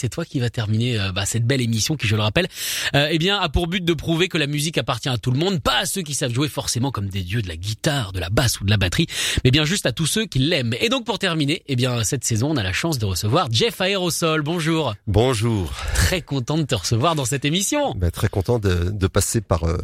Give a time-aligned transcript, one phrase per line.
[0.00, 2.48] C'est toi qui va terminer euh, bah, cette belle émission qui, je le rappelle,
[2.94, 5.38] euh, eh bien, a pour but de prouver que la musique appartient à tout le
[5.38, 8.20] monde, pas à ceux qui savent jouer forcément comme des dieux de la guitare, de
[8.20, 9.06] la basse ou de la batterie,
[9.44, 10.74] mais bien juste à tous ceux qui l'aiment.
[10.80, 13.80] Et donc pour terminer, eh bien cette saison, on a la chance de recevoir Jeff
[13.80, 14.40] Aerosol.
[14.42, 14.94] Bonjour.
[15.06, 15.70] Bonjour.
[15.94, 17.92] Très content de te recevoir dans cette émission.
[17.94, 19.76] Ben, très content de, de passer par euh,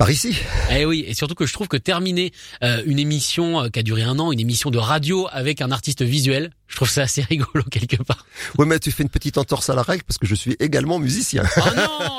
[0.00, 0.34] par ici.
[0.70, 2.32] Eh oui, et surtout que je trouve que terminer
[2.64, 5.70] euh, une émission euh, qui a duré un an, une émission de radio avec un
[5.70, 8.24] artiste visuel, je trouve ça assez rigolo quelque part.
[8.56, 10.98] Oui, mais tu fais une petite entorse à la règle parce que je suis également
[10.98, 11.42] musicien.
[11.58, 12.18] Oh non,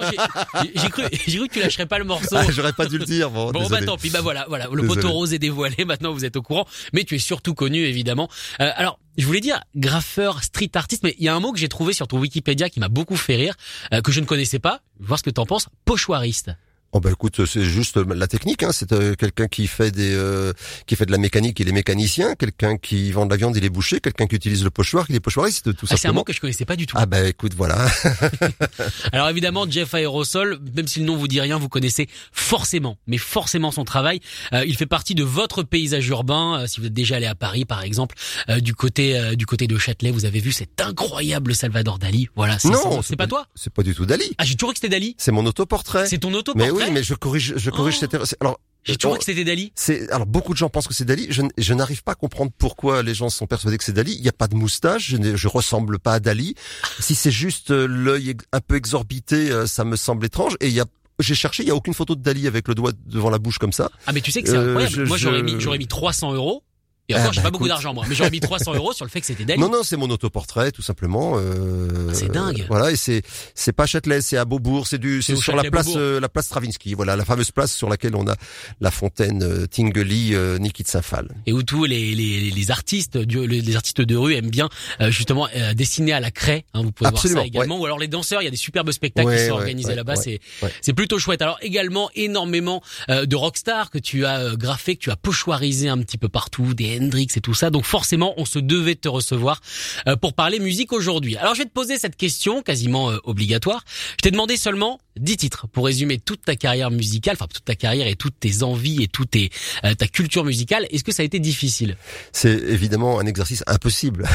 [0.76, 2.36] j'ai- cru, j'ai cru que tu lâcherais pas le morceau.
[2.36, 3.32] Ah, J'aurais pas dû le dire.
[3.32, 5.02] Bon, Bon bah tant pis, bah voilà, voilà, le Désolé.
[5.02, 8.30] poteau rose est dévoilé, maintenant vous êtes au courant, mais tu es surtout connu évidemment.
[8.60, 11.58] Euh, alors, je voulais dire graffeur, street artiste, mais il y a un mot que
[11.58, 13.56] j'ai trouvé sur ton Wikipédia qui m'a beaucoup fait rire,
[13.92, 16.52] euh, que je ne connaissais pas, voir ce que t'en penses, pochoiriste.
[16.94, 18.64] Oh bah écoute, c'est juste la technique.
[18.64, 18.72] Hein.
[18.74, 20.54] C'est euh, quelqu'un qui fait des, euh,
[20.88, 22.36] qui fait de la mécanique, il est mécanicien.
[22.36, 24.00] Quelqu'un qui vend de la viande, il est boucher.
[24.00, 26.42] Quelqu'un qui utilise le pochoir, il est pochoiriste, tout Ah, c'est un mot que je
[26.42, 26.98] connaissais pas du tout.
[27.00, 27.88] Ah bah écoute, voilà.
[29.12, 33.18] Alors évidemment, Jeff Aerosol, même si le nom vous dit rien, vous connaissez forcément, mais
[33.18, 34.20] forcément son travail.
[34.54, 36.62] Euh, il fait partie de votre paysage urbain.
[36.62, 38.16] Euh, si vous êtes déjà allé à Paris, par exemple,
[38.50, 42.30] euh, du côté euh, du côté de Châtelet, vous avez vu cet incroyable Salvador Dali.
[42.36, 42.70] Voilà, ça.
[43.04, 44.26] c'est pas toi C'est pas du tout Dali.
[44.38, 45.16] Ah, j'ai toujours cru que c'était Dali.
[45.18, 46.06] C'est mon autoportrait.
[46.08, 48.00] C'est ton auto Mais oui, mais je corrige, je corrige Oh.
[48.02, 48.28] cette erreur.
[48.40, 49.72] Alors, J'ai toujours cru que c'était Dali.
[49.76, 51.28] C'est alors beaucoup de gens pensent que c'est Dali.
[51.30, 54.14] Je, je n'arrive pas à comprendre pourquoi les gens sont persuadés que c'est Dali.
[54.16, 55.08] Il n'y a pas de moustache.
[55.10, 56.56] Je, n'ai- je ressemble pas à Dali.
[57.00, 60.56] Si c'est juste euh, l'œil un peu exorbité, euh, ça me semble étrange.
[60.62, 60.86] Et il y a
[61.20, 63.60] j'ai cherché, il y a aucune photo de Dali avec le doigt devant la bouche
[63.60, 63.92] comme ça.
[64.08, 64.96] Ah mais tu sais que c'est Euh, incroyable.
[64.96, 66.64] je- Moi j'aurais mis j'aurais mis 300 euros.
[67.12, 69.10] Et Ah, j'ai bah, pas beaucoup d'argent moi, mais j'aurais mis 300 euros sur le
[69.12, 69.60] fait que c'était Dali.
[69.60, 71.34] Non, non, c'est mon autoportrait, tout simplement.
[71.38, 72.66] Euh, Ah, c'est dingue.
[72.70, 73.22] Voilà, et c'est
[73.56, 76.46] c'est pas Châtelet, c'est à Beaubourg, c'est du c'est sur la place euh, la place
[76.46, 76.94] Stravinsky.
[76.94, 78.36] Voilà, la fameuse place sur laquelle on a
[78.80, 81.28] la fontaine euh, Tinguely, euh, Saint-Phal.
[81.46, 84.70] et où tous les, les, les artistes du, les, artistes de rue aiment bien
[85.00, 86.66] euh, justement euh, dessiner à la craie.
[86.74, 87.80] Hein, vous pouvez Absolument, voir ça également.
[87.80, 89.96] Ou alors les danseurs, il y a des superbes spectacles Ouais, qui sont ouais, organisés
[89.96, 90.16] là-bas.
[90.16, 90.40] c'est
[90.82, 91.42] c'est plutôt chouette.
[91.42, 95.90] Alors également énormément euh, de rockstars que tu as euh, graffé, que tu as pochoirisé
[95.90, 97.70] un petit peu partout, des Hendrix et tout ça.
[97.70, 99.62] Donc forcément, on se devait de te recevoir
[100.08, 101.38] euh, pour parler musique aujourd'hui.
[101.38, 103.84] Alors je vais te poser cette question quasiment euh, obligatoire.
[104.12, 107.76] Je t'ai demandé seulement 10 titres pour résumer toute ta carrière musicale, enfin toute ta
[107.76, 110.88] carrière et toutes tes envies et toute euh, ta culture musicale.
[110.90, 111.98] Est-ce que ça a été difficile?
[112.32, 114.28] C'est évidemment un exercice impossible.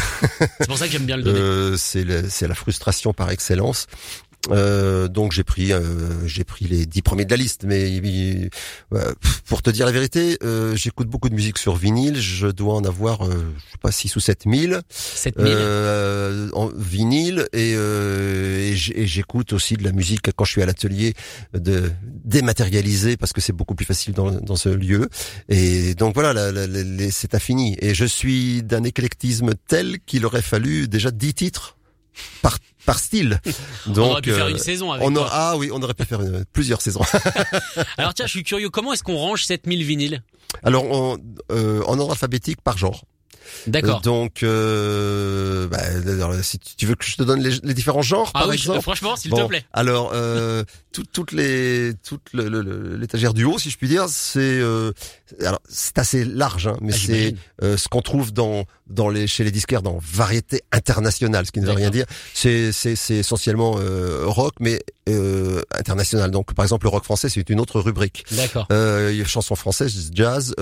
[0.60, 1.38] C'est pour ça que j'aime bien le donner.
[1.38, 3.86] Euh, c'est la frustration par excellence.
[4.50, 5.80] Euh, donc j'ai pris euh,
[6.26, 8.48] j'ai pris les dix premiers de la liste, mais il-
[8.94, 9.12] euh,
[9.46, 12.16] pour te dire la vérité, euh, j'écoute beaucoup de musique sur vinyle.
[12.20, 16.68] Je dois en avoir, euh, je sais pas six ou sept mille 7000 euh, en
[16.76, 21.14] vinyle et, euh, et j'écoute aussi de la musique quand je suis à l'atelier
[21.54, 21.90] de
[22.24, 25.08] dématérialisée parce que c'est beaucoup plus facile dans, dans ce lieu.
[25.48, 27.76] Et donc voilà, la- la- la- c'est infini.
[27.80, 31.76] Et je suis d'un éclectisme tel qu'il aurait fallu déjà dix titres
[32.42, 33.40] par par style.
[33.86, 35.22] Donc on aurait pu faire euh, une saison avec on toi.
[35.22, 37.02] aura, ah oui, on aurait pu faire euh, plusieurs saisons.
[37.98, 40.22] Alors tiens, je suis curieux, comment est-ce qu'on range 7000 vinyles?
[40.62, 41.18] Alors on,
[41.52, 43.04] euh, en ordre alphabétique par genre.
[43.66, 43.98] D'accord.
[43.98, 48.02] Euh, donc, euh, bah, alors, si tu veux que je te donne les, les différents
[48.02, 48.82] genres, Ah par oui, exemple.
[48.82, 49.64] franchement, s'il Bon, te plaît.
[49.72, 54.92] Alors, euh, tout- toutes les, toute l'étagère du haut, si je puis dire, c'est, euh,
[55.40, 59.26] alors c'est assez large, hein, mais Ah, c'est euh, ce qu'on trouve dans, dans les,
[59.26, 62.06] chez les disquaires dans variété internationale, ce qui ne veut rien dire.
[62.34, 66.30] C'est, c'est, c'est essentiellement euh, rock, mais euh, international.
[66.30, 68.24] Donc, par exemple, le rock français, c'est une autre rubrique.
[68.32, 68.66] D'accord.
[68.72, 70.54] Euh, il y a chansons françaises, jazz,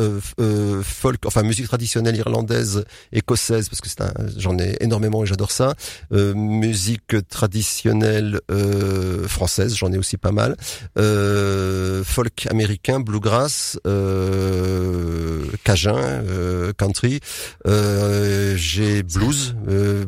[0.82, 2.73] folk, enfin musique traditionnelle irlandaise,
[3.12, 4.02] écossaise, parce que c'est
[4.36, 5.74] j'en ai énormément et j'adore ça.
[6.12, 10.56] Euh, musique traditionnelle euh, française, j'en ai aussi pas mal.
[10.98, 17.20] Euh, folk américain, bluegrass, euh, cajun, euh, country.
[17.66, 19.54] Euh, j'ai blues.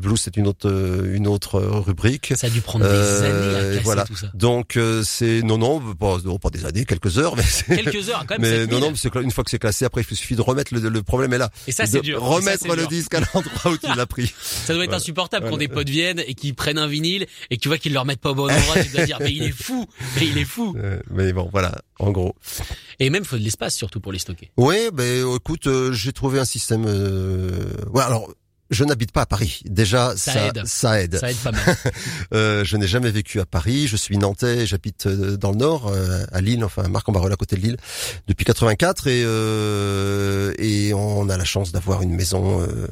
[0.01, 0.67] Blues, c'est une autre
[1.13, 2.33] une autre rubrique.
[2.37, 2.91] Ça a dû prendre des
[3.25, 4.05] années à casser voilà.
[4.05, 4.29] tout ça.
[4.35, 7.43] Donc c'est non non pas, non, pas des années, quelques heures, mais
[7.77, 8.41] Quelques heures, quand même.
[8.51, 8.75] mais 7000.
[8.75, 11.33] non, non, une fois que c'est classé, après il suffit de remettre le, le problème
[11.33, 11.51] est là.
[11.67, 12.19] Et ça, c'est dur.
[12.21, 14.33] Et Remettre remettre le disque à l'endroit où tu l'as pris.
[14.41, 14.97] Ça doit être Voilà.
[14.97, 15.67] insupportable quand Voilà.
[15.67, 18.21] des potes viennent et qu'ils prennent un vinyle et que tu vois qu'ils le remettent
[18.21, 18.83] pas au bon endroit.
[18.83, 19.87] tu dois dire, mais il est fou,
[20.17, 20.75] mais il est fou.
[20.79, 22.35] Euh, mais bon, voilà, en gros.
[22.99, 24.51] Et même, faut de l'espace surtout pour les stocker.
[24.57, 26.85] Oui, ben écoute, euh, j'ai trouvé un système.
[26.87, 27.67] Euh...
[27.93, 28.33] Ouais, alors.
[28.71, 29.61] Je n'habite pas à Paris.
[29.65, 30.63] Déjà, Ça ça, aide.
[30.67, 31.17] ça aide.
[31.19, 31.63] Ça aide pas mal.
[32.35, 33.87] Euh, je n'ai jamais vécu à Paris.
[33.87, 34.67] Je suis nantais.
[34.67, 37.77] J'habite euh, dans le Nord, euh, à Lille, enfin Marc-en-Barœul à côté de Lille,
[38.27, 42.89] depuis 84 et euh, et on a la chance d'avoir une maison euh,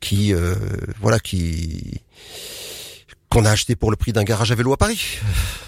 [0.00, 0.54] qui euh,
[1.00, 2.00] voilà qui
[3.34, 5.00] qu'on a acheté pour le prix d'un garage à vélo à Paris.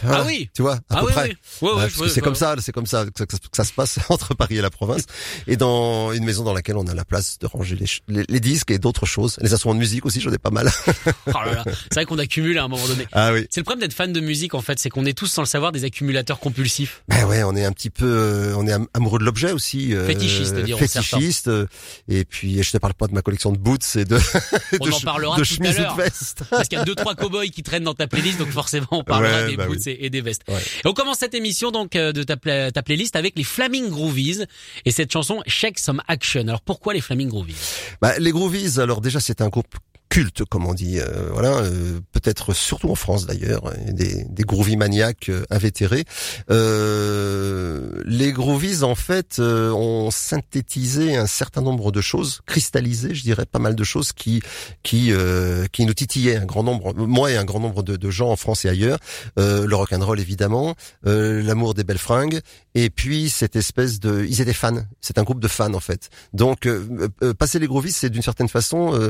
[0.02, 0.22] Voilà.
[0.22, 0.48] Ah oui.
[0.54, 1.28] Tu vois, à ah peu oui, près.
[1.62, 1.68] oui.
[1.68, 4.58] Ouais, parce que c'est comme ça, c'est comme ça que, ça se passe entre Paris
[4.58, 5.02] et la province,
[5.46, 8.24] et dans une maison dans laquelle on a la place de ranger les, ch- les,
[8.28, 10.70] les disques et d'autres choses, les instruments de musique aussi, j'en ai pas mal.
[11.28, 11.64] Oh là là.
[11.66, 13.06] C'est vrai qu'on accumule à un moment donné.
[13.12, 13.46] ah oui.
[13.50, 15.46] C'est le problème d'être fan de musique en fait, c'est qu'on est tous sans le
[15.46, 17.02] savoir des accumulateurs compulsifs.
[17.08, 19.92] Ben ouais, on est un petit peu, euh, on est am- amoureux de l'objet aussi.
[19.94, 21.48] euh, Fétichiste, diront Fétichiste.
[21.48, 21.66] euh,
[22.08, 24.18] et puis, je te parle pas de ma collection de boots et de,
[24.80, 25.96] On de, en parlera de tout à chemises ou l'heure.
[25.96, 26.42] de vestes.
[26.50, 29.02] Parce qu'il y a deux trois cowboys qui traînent dans ta playlist, donc forcément on
[29.02, 29.96] parlera Ouais, des bah boots oui.
[29.98, 30.42] et, des vestes.
[30.46, 30.60] Ouais.
[30.84, 33.88] Et on commence cette émission donc euh, de ta, pla- ta playlist avec les Flaming
[33.88, 34.44] Groovies
[34.84, 36.42] et cette chanson Shake Some Action.
[36.42, 37.56] Alors pourquoi les Flaming Groovies?
[38.02, 39.74] Bah, les Groovies, alors déjà, c'est un groupe
[40.08, 44.42] culte, comme on dit, euh, voilà, euh, peut-être surtout en France d'ailleurs, et des, des
[44.44, 46.04] groovies maniaques euh, invétérés.
[46.50, 53.22] Euh, les groovies, en fait, euh, ont synthétisé un certain nombre de choses, cristallisé, je
[53.22, 54.42] dirais, pas mal de choses qui
[54.82, 58.10] qui euh, qui nous titillaient un grand nombre, moi et un grand nombre de, de
[58.10, 58.98] gens en France et ailleurs.
[59.36, 62.40] Le rock and roll évidemment, l'amour des belles fringues,
[62.78, 64.84] et puis cette espèce de, ils étaient fans.
[65.00, 66.10] C'est un groupe de fans en fait.
[66.34, 69.08] Donc euh, euh, passer les groovies, c'est d'une certaine façon euh,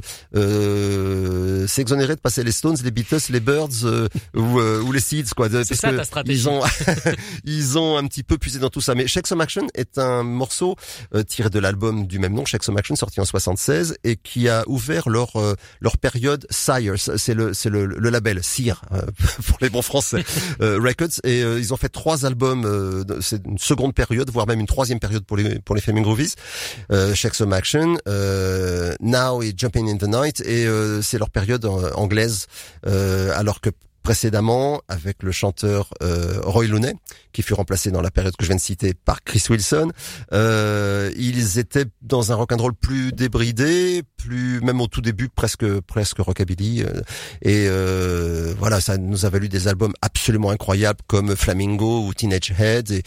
[0.70, 5.00] euh, s'exonérer de passer les Stones, les Beatles, les Birds euh, ou, euh, ou les
[5.00, 5.48] Seeds quoi.
[5.50, 6.40] C'est ça, que ta stratégie.
[6.42, 6.62] Ils ont
[7.44, 8.94] ils ont un petit peu puisé dans tout ça.
[8.94, 10.76] Mais Shake Some Action est un morceau
[11.14, 14.48] euh, tiré de l'album du même nom, Shake Some Action, sorti en 76 et qui
[14.48, 16.94] a ouvert leur euh, leur période Sire.
[16.98, 19.02] C'est le c'est le, le label Sire euh,
[19.46, 20.24] pour les bons français
[20.60, 22.64] euh, Records et euh, ils ont fait trois albums.
[22.64, 23.20] euh, de-
[23.56, 26.35] une seconde période, voire même une troisième période pour les pour les Flaming Groovies.
[26.93, 31.64] Euh, Some Action, euh, Now et Jumping in the Night et euh, c'est leur période
[31.64, 32.47] euh, anglaise
[32.87, 33.70] euh, alors que
[34.03, 36.94] précédemment avec le chanteur euh, Roy Looney
[37.37, 39.91] qui fut remplacé dans la période que je viens de citer par Chris Wilson
[40.33, 45.29] euh, ils étaient dans un rock and roll plus débridé plus même au tout début
[45.29, 47.03] presque presque rockabilly euh,
[47.43, 52.55] et euh, voilà ça nous a valu des albums absolument incroyables comme Flamingo ou Teenage
[52.59, 53.03] Heads et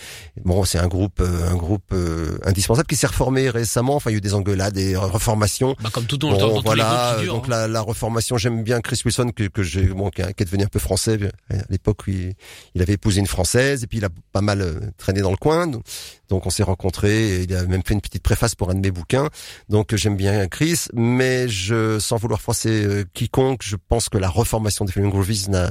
[0.46, 4.14] bon c'est un groupe euh, un groupe euh, indispensable qui s'est reformé récemment enfin il
[4.14, 6.62] y a eu des engueulades des reformations Bah comme tout dans, Bon, dans tous les
[6.66, 7.34] voilà, qui durent.
[7.34, 7.50] donc hein.
[7.50, 10.68] la, la reformation, j'aime bien Chris Wilson que, que j'ai, bon, qui, est- devenu un
[10.68, 11.18] peu français
[11.50, 12.34] à l'époque il,
[12.76, 15.38] il avait épousé une française et puis il a pas mal euh, traîné dans le
[15.38, 17.36] coin, donc, on s'est rencontrés.
[17.36, 19.30] Et il a même fait une petite préface pour un de mes bouquins,
[19.68, 24.18] donc euh, j'aime bien Chris, mais je, sans vouloir froisser euh, quiconque, je pense que
[24.18, 25.70] la reformation des Flaming Groovies n'a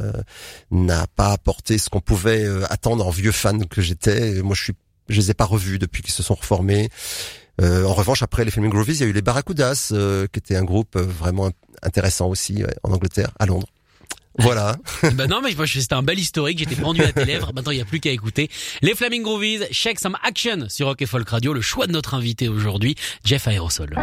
[0.70, 4.42] n'a pas apporté ce qu'on pouvait attendre en vieux fan que j'étais.
[4.42, 4.72] Moi, je suis,
[5.08, 6.88] je les ai pas revus depuis qu'ils se sont reformés.
[7.60, 10.38] Euh, en revanche, après les Flaming Groovies, il y a eu les Barracudas, euh, qui
[10.38, 11.50] était un groupe vraiment
[11.82, 13.68] intéressant aussi en Angleterre, à Londres.
[14.38, 14.76] Voilà.
[15.14, 16.58] bah non, mais c'était un bel historique.
[16.58, 17.52] J'étais pendu à tes lèvres.
[17.54, 18.48] Maintenant, il n'y a plus qu'à écouter.
[18.82, 21.52] Les Flaming Groovies, Shake Some Action sur Rock et Folk Radio.
[21.52, 22.94] Le choix de notre invité aujourd'hui,
[23.24, 23.94] Jeff Aerosol.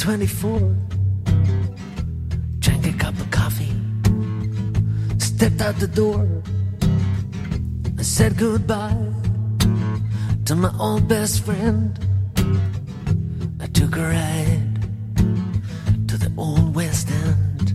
[0.00, 0.76] 724.
[2.60, 3.70] Drank a cup of coffee.
[5.18, 6.26] Stepped out the door.
[7.98, 8.96] I said goodbye
[10.46, 11.98] to my old best friend.
[13.60, 14.80] I took a ride
[16.08, 17.74] to the old West End.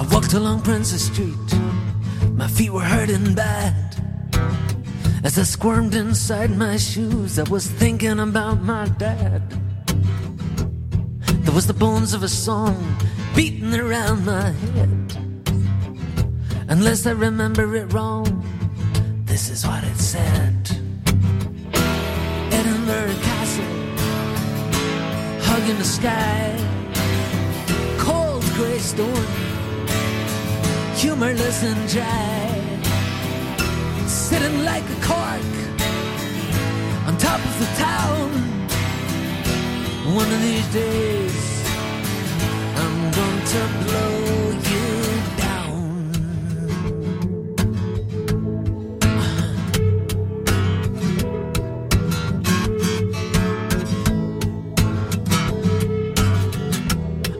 [0.00, 1.50] I walked along Princess Street.
[2.32, 3.94] My feet were hurting bad.
[5.22, 9.61] As I squirmed inside my shoes, I was thinking about my dad.
[11.52, 12.96] There was the bones of a song
[13.36, 15.18] beating around my head.
[16.68, 18.42] Unless I remember it wrong,
[19.26, 20.70] this is what it said.
[22.58, 23.74] Edinburgh Castle,
[25.42, 26.56] hugging the sky,
[27.98, 29.26] cold grey storm,
[30.96, 32.48] humorless and dry,
[34.06, 35.52] sitting like a cork
[37.06, 38.51] on top of the town.
[40.14, 41.64] One of these days,
[42.76, 44.88] I'm going to blow you
[45.38, 46.12] down.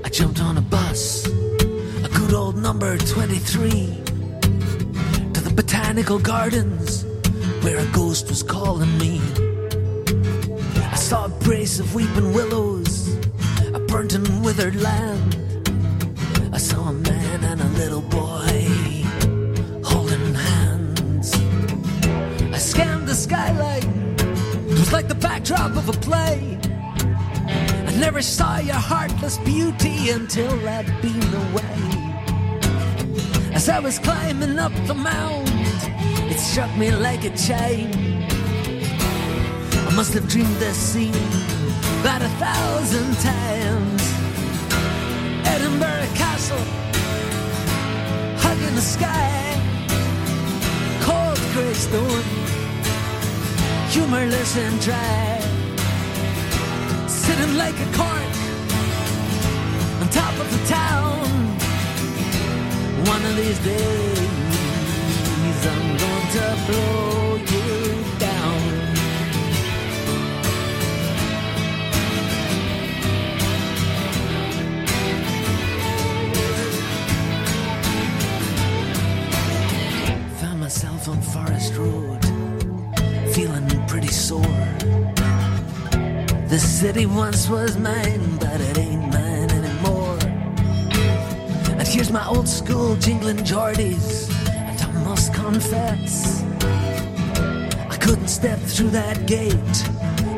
[0.02, 4.02] I jumped on a bus, a good old number 23,
[5.34, 7.04] to the botanical gardens
[7.62, 9.20] where a ghost was calling me.
[11.52, 13.14] A of weeping willows,
[13.74, 15.36] a burnt and withered land.
[16.50, 19.04] I saw a man and a little boy
[19.84, 21.34] holding hands.
[22.54, 24.16] I scanned the skyline,
[24.66, 26.58] it was like the backdrop of a play.
[27.86, 31.78] I never saw your heartless beauty until I'd been away.
[33.52, 35.50] As I was climbing up the mound,
[36.32, 38.11] it struck me like a chain.
[39.92, 41.14] I must have dreamed this scene
[42.00, 44.02] about a thousand times.
[45.44, 46.64] Edinburgh Castle,
[48.40, 49.52] hugging the sky,
[51.02, 52.24] cold grey storm,
[53.90, 55.40] humorless and dry,
[57.06, 58.34] sitting like a cork
[60.00, 61.20] on top of the town.
[63.12, 64.18] One of these days,
[65.70, 67.61] I'm going to blow you
[86.52, 90.18] The city once was mine, but it ain't mine anymore.
[91.78, 96.42] And here's my old school jingling Geordies, and I must confess,
[97.88, 99.78] I couldn't step through that gate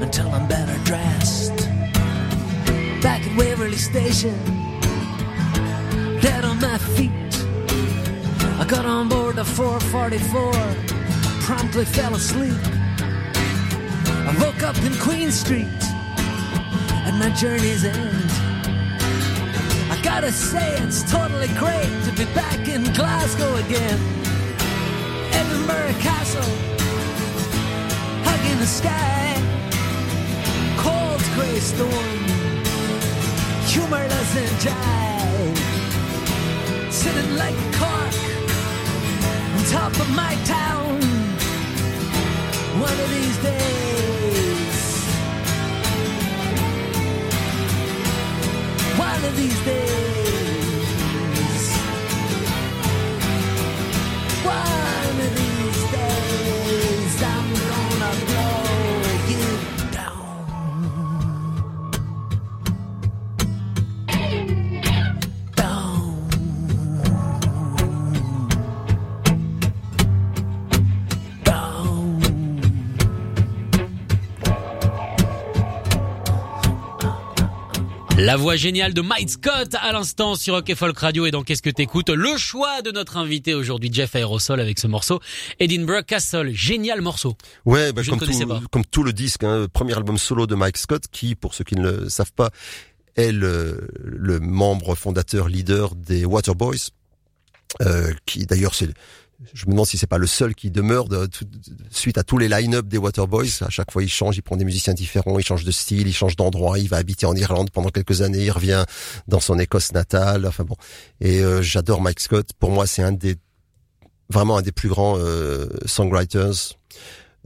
[0.00, 1.56] until I'm better dressed.
[3.02, 4.38] Back at Waverly Station,
[6.20, 7.10] dead on my feet.
[8.60, 10.52] I got on board the 444,
[11.40, 12.54] promptly fell asleep.
[14.28, 15.83] I woke up in Queen Street
[17.18, 18.30] my journey's end.
[19.90, 23.98] I gotta say, it's totally great to be back in Glasgow again.
[25.32, 26.50] Edinburgh Castle,
[28.26, 29.36] hugging the sky,
[30.76, 32.18] cold grey storm,
[33.66, 35.54] humorless and dry,
[36.90, 38.14] sitting like a cork
[39.54, 41.00] on top of my town.
[42.80, 43.83] One of these days,
[49.24, 50.13] of these days.
[78.24, 81.42] La voix géniale de Mike Scott à l'instant sur Rock et Folk Radio et dans
[81.42, 85.20] Qu'est-ce que t'écoutes Le choix de notre invité aujourd'hui, Jeff Aerosol avec ce morceau?
[85.60, 86.50] Edinburgh Castle.
[86.50, 87.36] Génial morceau.
[87.66, 88.62] Ouais, bah, Je comme, tout, pas.
[88.70, 91.74] comme tout le disque, hein, premier album solo de Mike Scott, qui, pour ceux qui
[91.74, 92.48] ne le savent pas,
[93.14, 96.92] est le, le membre fondateur leader des Waterboys,
[97.82, 98.88] euh, qui d'ailleurs c'est
[99.52, 101.44] je me demande si c'est pas le seul qui demeure de, tout-
[101.90, 103.50] suite à tous les line-up des Waterboys.
[103.60, 106.14] À chaque fois, il change, il prend des musiciens différents, il change de style, il
[106.14, 108.84] change d'endroit, il va habiter en Irlande pendant quelques années, il revient
[109.28, 110.46] dans son Écosse natale.
[110.46, 110.76] Enfin bon,
[111.20, 112.50] et euh, j'adore Mike Scott.
[112.58, 113.36] Pour moi, c'est un des
[114.30, 116.74] vraiment un des plus grands euh, songwriters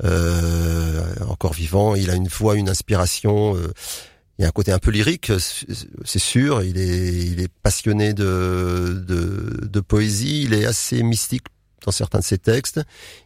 [0.04, 1.94] euh, encore vivant.
[1.94, 3.56] Il a une voix, une inspiration.
[3.56, 3.72] euh,
[4.38, 5.32] il y a un côté un peu lyrique,
[6.04, 6.62] c'est sûr.
[6.62, 10.44] Il est, il est passionné de, de, de poésie.
[10.44, 11.46] Il est assez mystique
[11.88, 12.80] dans certains de ses textes.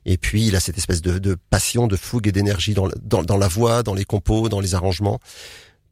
[0.07, 3.23] Et puis, il a cette espèce de, de passion, de fougue et d'énergie dans, dans,
[3.23, 5.21] dans, la voix, dans les compos, dans les arrangements.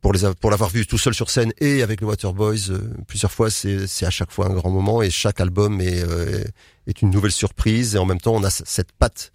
[0.01, 3.31] Pour les pour l'avoir vu tout seul sur scène et avec les Waterboys euh, plusieurs
[3.31, 6.43] fois, c'est c'est à chaque fois un grand moment et chaque album est euh,
[6.87, 9.31] est une nouvelle surprise et en même temps on a cette patte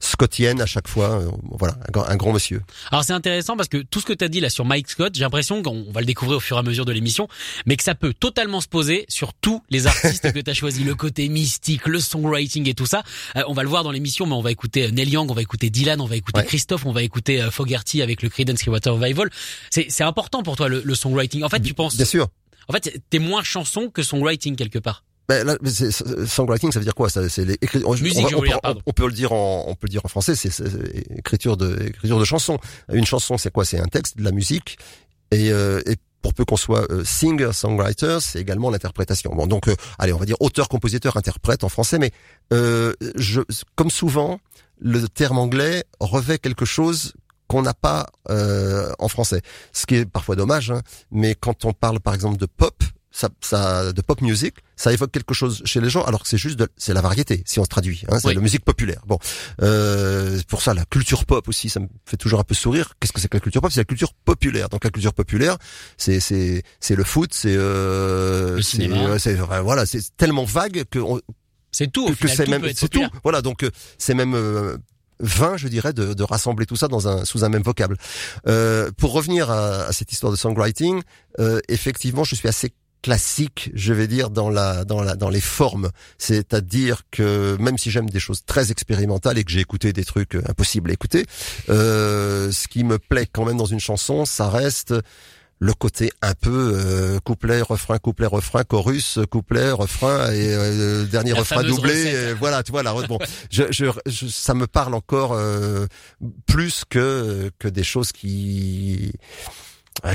[0.00, 1.20] scottienne à chaque fois.
[1.20, 2.62] Euh, voilà, un, grand monsieur.
[2.90, 5.14] Alors c'est intéressant parce que tout ce que tu as dit là sur Mike Scott,
[5.14, 7.28] j'ai l'impression qu'on va le découvrir au fur et à mesure de l'émission,
[7.66, 10.84] mais que ça peut totalement se poser sur tous les artistes que tu as choisis,
[10.84, 13.02] le côté mystique, le songwriting et tout ça.
[13.36, 15.42] Euh, on va le voir dans l'émission, mais on va écouter Neil Young, on va
[15.42, 18.94] écouter Dylan, on va écouter Christophe, on va écouter euh, Fogerty avec le Creedence Clearwater
[18.94, 19.30] Revival.
[19.70, 21.42] C'est important pour toi le, le songwriting.
[21.42, 22.28] En fait, tu penses Bien sûr.
[22.68, 25.02] En fait, t'es moins chanson que songwriting quelque part.
[25.28, 25.56] Ben là,
[26.26, 27.90] songwriting, ça veut dire quoi Ça, c'est l'écriture.
[27.90, 30.34] Musique, on, on, on, peut le dire en, on peut le dire en français.
[30.34, 30.50] C'est
[31.16, 32.58] écriture de, écriture de chanson.
[32.92, 33.64] Une chanson, c'est quoi?
[33.64, 34.78] C'est un texte, de la musique,
[35.30, 39.34] et, euh, et pour peu qu'on soit euh, singer, songwriter, c'est également l'interprétation.
[39.34, 42.10] Bon, donc, euh, allez, on va dire auteur, compositeur, interprète en français, mais
[42.52, 43.40] euh, je,
[43.76, 44.40] comme souvent,
[44.80, 47.14] le terme anglais revêt quelque chose
[47.46, 49.40] qu'on n'a pas en français.
[49.72, 52.84] Ce qui est parfois dommage, hein, mais quand on parle par exemple de pop,
[53.18, 56.38] ça, ça, de pop music, ça évoque quelque chose chez les gens, alors que c'est
[56.38, 59.02] juste de, c'est la variété, si on se traduit, hein, c'est la musique populaire.
[59.06, 59.18] Bon,
[59.60, 62.94] euh, pour ça, la culture pop aussi, ça me fait toujours un peu sourire.
[63.00, 63.72] Qu'est-ce que c'est que la culture pop?
[63.72, 64.68] C'est la culture populaire.
[64.68, 65.58] Donc la culture populaire,
[65.96, 69.18] c'est c'est c'est le foot, c'est euh, le cinéma.
[69.18, 71.00] C'est voilà, c'est tellement vague que
[71.72, 72.14] c'est tout.
[72.14, 73.04] que c'est même c'est tout.
[73.24, 74.76] Voilà, donc euh, c'est même euh,
[75.18, 77.96] vain, je dirais, de, de, rassembler tout ça dans un sous un même vocable.
[78.46, 81.02] Euh, pour revenir à, à, cette histoire de songwriting,
[81.40, 85.40] euh, effectivement, je suis assez classique, je vais dire, dans la dans la dans les
[85.40, 85.90] formes.
[86.18, 90.34] C'est-à-dire que même si j'aime des choses très expérimentales et que j'ai écouté des trucs
[90.34, 91.26] euh, impossibles à écouter,
[91.68, 94.94] euh, ce qui me plaît quand même dans une chanson, ça reste
[95.60, 101.32] le côté un peu euh, couplet refrain couplet refrain chorus couplet refrain et euh, dernier
[101.32, 103.18] refrain doublé voilà tu vois la bon
[103.50, 103.90] je, je,
[104.28, 105.36] ça me parle encore
[106.46, 109.67] plus que que des choses qui euh,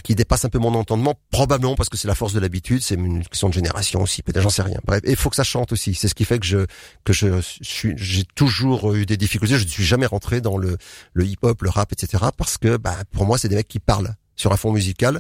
[0.03, 2.95] qui dépasse un peu mon entendement, probablement parce que c'est la force de l'habitude, c'est
[2.95, 4.79] une question de génération aussi, peut-être j'en sais rien.
[4.85, 5.93] Bref, et il faut que ça chante aussi.
[5.93, 6.65] C'est ce qui fait que je
[7.03, 9.57] que je suis j'ai toujours eu des difficultés.
[9.57, 10.77] Je ne suis jamais rentré dans le
[11.13, 12.25] le hip-hop, le rap, etc.
[12.37, 15.19] Parce que bah pour moi c'est des mecs qui parlent sur un fond musical.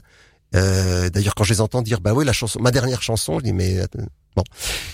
[0.55, 3.45] Euh, D'ailleurs quand je les entends dire bah oui la chanson, ma dernière chanson, je
[3.45, 3.81] dis mais
[4.35, 4.43] Bon,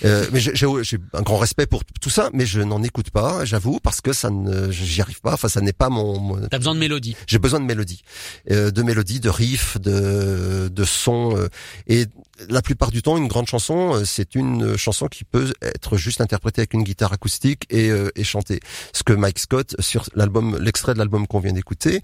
[0.06, 3.80] euh, mais j'ai un grand respect pour tout ça, mais je n'en écoute pas, j'avoue,
[3.82, 5.34] parce que ça ne, j'y arrive pas.
[5.34, 6.39] Enfin, ça n'est pas mon.
[6.47, 7.15] T'as besoin de mélodie.
[7.28, 8.04] J'ai besoin de mélodie,
[8.52, 11.38] euh, de mélodie, de riff, de de son.
[11.38, 11.47] Euh,
[11.88, 12.06] et
[12.49, 16.21] la plupart du temps, une grande chanson, euh, c'est une chanson qui peut être juste
[16.21, 18.60] interprétée avec une guitare acoustique et, euh, et chantée.
[18.93, 22.02] Ce que Mike Scott sur l'album, l'extrait de l'album qu'on vient d'écouter,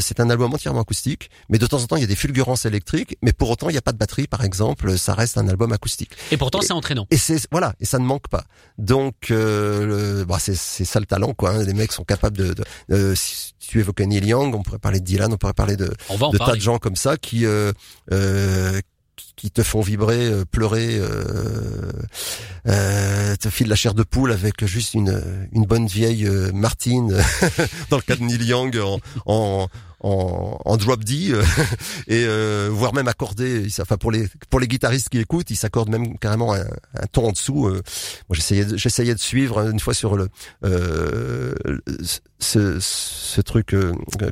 [0.00, 2.66] c'est un album entièrement acoustique, mais de temps en temps il y a des fulgurances
[2.66, 5.48] électriques, mais pour autant il n'y a pas de batterie, par exemple, ça reste un
[5.48, 6.12] album acoustique.
[6.30, 7.06] Et pourtant c'est entraînant.
[7.10, 8.44] Et c'est voilà, et ça ne manque pas.
[8.78, 11.50] Donc, euh, bah, c'est c'est ça le talent, quoi.
[11.50, 11.64] Hein.
[11.64, 12.54] Les mecs sont capables de.
[12.54, 15.76] de euh, si tu évoquais Neil Young, on pourrait parler de Dylan, on pourrait parler
[15.76, 17.72] de de tas de gens comme ça qui euh,
[18.12, 18.80] euh,
[19.36, 21.92] qui te font vibrer, euh, pleurer, euh,
[22.66, 27.08] euh, te filent la chair de poule avec juste une, une bonne vieille euh, Martine,
[27.90, 29.68] dans le cas de Neil Young, en, en,
[30.64, 31.42] en, drop D euh,
[32.08, 33.66] et voire même accordé.
[33.80, 36.60] Enfin pour les pour les guitaristes qui écoutent, ils s'accordent même carrément un,
[36.94, 37.68] un, ton en dessous.
[37.68, 40.28] Moi j'essayais j'essayais de suivre une fois sur le
[42.38, 43.74] ce, ce truc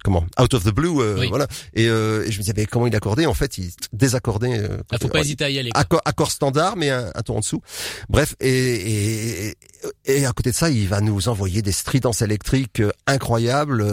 [0.03, 3.27] comment Out of the Blue voilà et, et, je me disais mais comment il accordait
[3.27, 4.69] en fait il désaccordait.
[4.91, 5.71] Ah, faut pas hésiter à y aller.
[5.75, 7.63] Accord, accord, standard mais un, un, ton en dessous.
[8.09, 9.55] Bref et, et,
[10.07, 13.85] et à côté de ça il va nous envoyer des stridences électriques incroyables.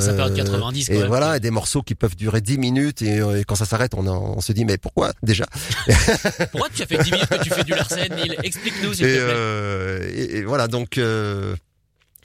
[0.00, 3.42] Ça période 90 et voilà et des morceaux qui peuvent durer 10 minutes et, euh,
[3.46, 5.46] quand ça s'arrête, on, on, se dit mais pourquoi déjà?
[6.50, 8.08] Pourquoi tu as fait 10 minutes que tu fais du Larsen,
[8.42, 9.18] Explique-nous s'il te plaît.
[9.20, 10.98] Euh, et, et, voilà donc.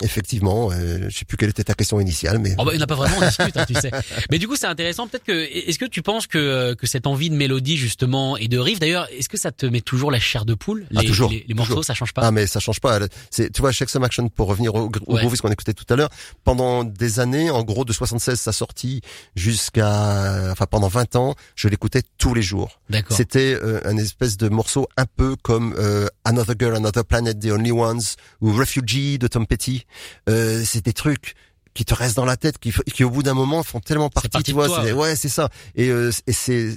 [0.01, 2.77] Euh, Effectivement, euh, je sais plus quelle était ta question initiale, mais oh bah, il
[2.77, 3.91] n'y en a pas vraiment, on discute, hein, tu sais.
[4.29, 5.07] Mais du coup, c'est intéressant.
[5.07, 8.57] Peut-être que est-ce que tu penses que que cette envie de mélodie justement et de
[8.57, 11.29] riff, d'ailleurs, est-ce que ça te met toujours la chair de poule les, ah, toujours,
[11.31, 12.99] les, les morceaux, ça change pas Ah mais ça change pas.
[13.29, 15.37] C'est tu vois, Check Some Action pour revenir au, au ouais.
[15.37, 16.09] qu'on écoutait tout à l'heure.
[16.43, 19.01] Pendant des années, en gros de 76 sa sortie
[19.35, 22.79] jusqu'à enfin pendant 20 ans, je l'écoutais tous les jours.
[22.89, 23.15] D'accord.
[23.15, 27.51] C'était euh, un espèce de morceau un peu comme euh, Another Girl, Another Planet, The
[27.51, 28.01] Only Ones
[28.41, 29.85] ou Refugee de Tom Petty.
[30.29, 31.35] Euh, c'est des trucs
[31.73, 34.43] qui te restent dans la tête, qui, qui au bout d'un moment font tellement partie,
[34.43, 34.67] tu vois.
[34.67, 35.49] Toi, ouais, c'est ça.
[35.75, 36.75] Et, euh, et c'est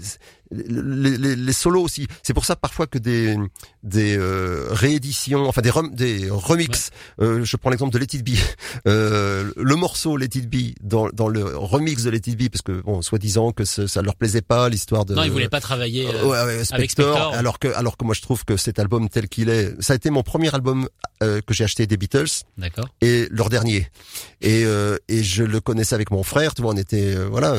[0.66, 2.06] les, les, les solos aussi.
[2.22, 3.36] C'est pour ça parfois que des
[3.82, 6.90] des euh, rééditions, enfin des rem- des remix.
[7.20, 8.36] euh, je prends l'exemple de Let It Be.
[8.86, 12.62] Euh, le morceau Let It Be dans dans le remix de Let It Be parce
[12.62, 15.14] que bon, soi-disant que ce- ça leur plaisait pas l'histoire de.
[15.14, 16.06] Non, il voulait pas travailler.
[16.06, 17.34] euh, Euh, ouais, ouais, avec Spector, Spector.
[17.34, 19.96] alors que alors que moi je trouve que cet album tel qu'il est, ça a
[19.96, 20.88] été mon premier album
[21.22, 22.26] euh, que j'ai acheté des Beatles
[22.58, 22.88] D'accord.
[23.00, 23.88] et leur dernier.
[24.40, 27.56] Et euh, et je le connaissais avec mon frère, tu vois, on était euh, voilà,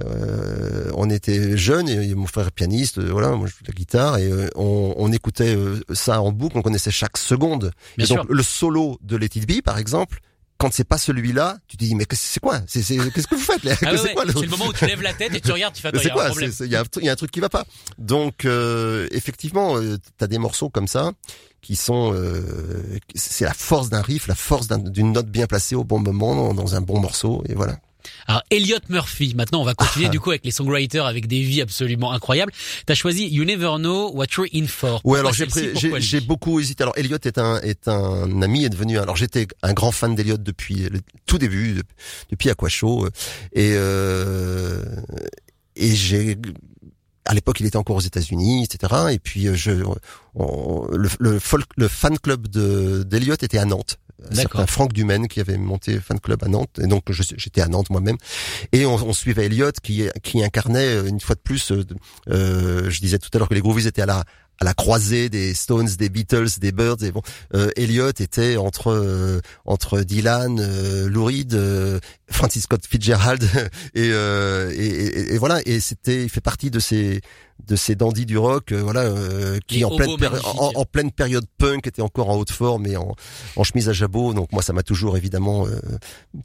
[0.00, 3.74] euh, on était jeunes et, mon frère est pianiste, euh, voilà, moi je joue la
[3.74, 7.72] guitare et euh, on, on écoutait euh, ça en boucle, on connaissait chaque seconde.
[7.96, 10.20] Bien et donc le solo de Let It Be par exemple,
[10.58, 12.58] quand c'est pas celui-là, tu te dis mais c'est quoi?
[12.60, 14.86] Qu'est-ce que vous faites Ah ouais, C'est ouais, quoi le- c'est le moment où tu
[14.86, 16.24] lèves la tête et tu regardes, tu fais attends, il y un quoi?
[16.26, 16.52] problème.
[16.60, 17.64] Il y, un il y a un truc qui va pas.
[17.98, 21.12] Donc euh, effectivement, euh, t'as des morceaux comme ça
[21.62, 25.74] qui sont, euh, c'est la force d'un riff, la force d'un- d'une note bien placée
[25.76, 27.78] au bon moment dans un bon morceau et voilà.
[28.26, 30.10] Alors Elliot Murphy, maintenant on va continuer Ah.
[30.10, 32.52] du coup avec les songwriters avec des vies absolument incroyables.
[32.86, 35.00] T'as choisi You Never Know What You're In For.
[35.04, 36.82] Ouais, alors j'ai pris- beaucoup hésité.
[36.84, 38.98] Alors Elliot est un est un ami est devenu.
[38.98, 41.82] Alors j'étais un grand fan d'Elliot depuis le tout début, de-
[42.30, 43.10] depuis Aquashow euh,
[43.52, 44.82] et euh,
[45.76, 46.36] et j'ai
[47.28, 48.92] à l'époque, il était encore aux États-Unis, etc.
[49.12, 49.70] Et puis, euh, je,
[50.34, 53.98] on- le, le, folk, le fan club de d'Eliott était à Nantes.
[54.32, 54.68] D'accord.
[54.68, 56.80] Franck Dumaine qui avait monté fan club à Nantes.
[56.82, 58.16] Et donc, j'étais à Nantes moi-même.
[58.72, 61.70] Et on, on suivait Elliott qui, qui incarnait euh, une fois de plus.
[62.28, 64.24] euh, je disais tout à l'heure que les Groovies étaient à la
[64.60, 67.02] à la croisée des Stones, des Beatles, des Birds.
[67.02, 67.22] Et bon,
[67.54, 73.42] euh, Elliot était entre euh, entre Dylan, euh, Lou Reed, euh, Francis Scott Fitzgerald
[73.94, 75.60] et, euh, et, et- et voilà.
[75.66, 77.20] Et c'était, il fait partie de ces
[77.66, 80.10] de ces dandys du rock, euh, voilà, euh, qui en pleine
[80.60, 83.16] en, en pleine période punk était encore en haute forme et en,
[83.56, 84.32] en chemise à jabot.
[84.32, 85.80] Donc moi, ça m'a toujours évidemment euh,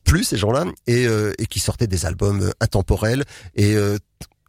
[0.04, 3.24] plu ces gens-là et, euh, et qui sortaient des albums intemporels
[3.56, 3.98] et euh,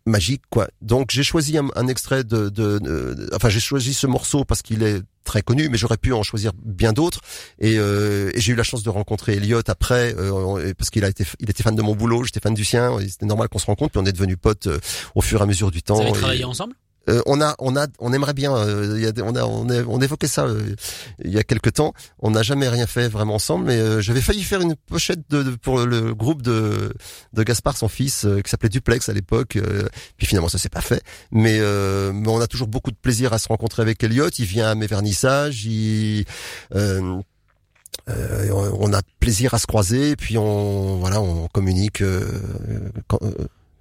[0.07, 0.69] magique quoi.
[0.83, 4.63] Donc j'ai choisi un, un extrait de, de, de- enfin j'ai choisi ce morceau parce
[4.63, 7.21] qu'il est très connu, mais j'aurais pu en choisir bien d'autres.
[7.59, 11.09] Et, euh, et j'ai eu la chance de rencontrer Elliot après euh, parce qu'il a
[11.09, 12.99] été, il était fan de mon boulot, j'étais fan du sien.
[13.09, 14.79] C'était normal qu'on se rencontre, puis on est devenus potes euh,
[15.15, 15.95] au fur et à mesure du temps.
[15.95, 16.75] Vous avez Et- travaillé ensemble?
[17.09, 18.55] Euh, on a, on a, on aimerait bien.
[18.57, 20.75] euh, y a on a, on, a, on évoquait ça euh,
[21.25, 21.93] il y a quelque temps.
[22.19, 25.43] On n'a jamais rien fait vraiment ensemble, mais euh, j'avais failli faire une pochette de,
[25.43, 26.93] de- pour le groupe de,
[27.33, 29.59] de Gaspard, son fils, euh, qui s'appelait Duplex à l'époque.
[30.17, 31.03] puis finalement, ça s'est pas fait.
[31.31, 31.61] Mais,
[32.13, 34.29] mais on a toujours beaucoup de plaisir à se rencontrer avec Elliot.
[34.39, 35.65] Il vient à mes vernissages.
[35.67, 36.25] Il,
[36.75, 37.21] euh,
[38.09, 42.03] on a plaisir à se croiser, puis on, voilà, on communique.
[42.03, 42.29] euh,
[43.09, 43.33] quand- euh,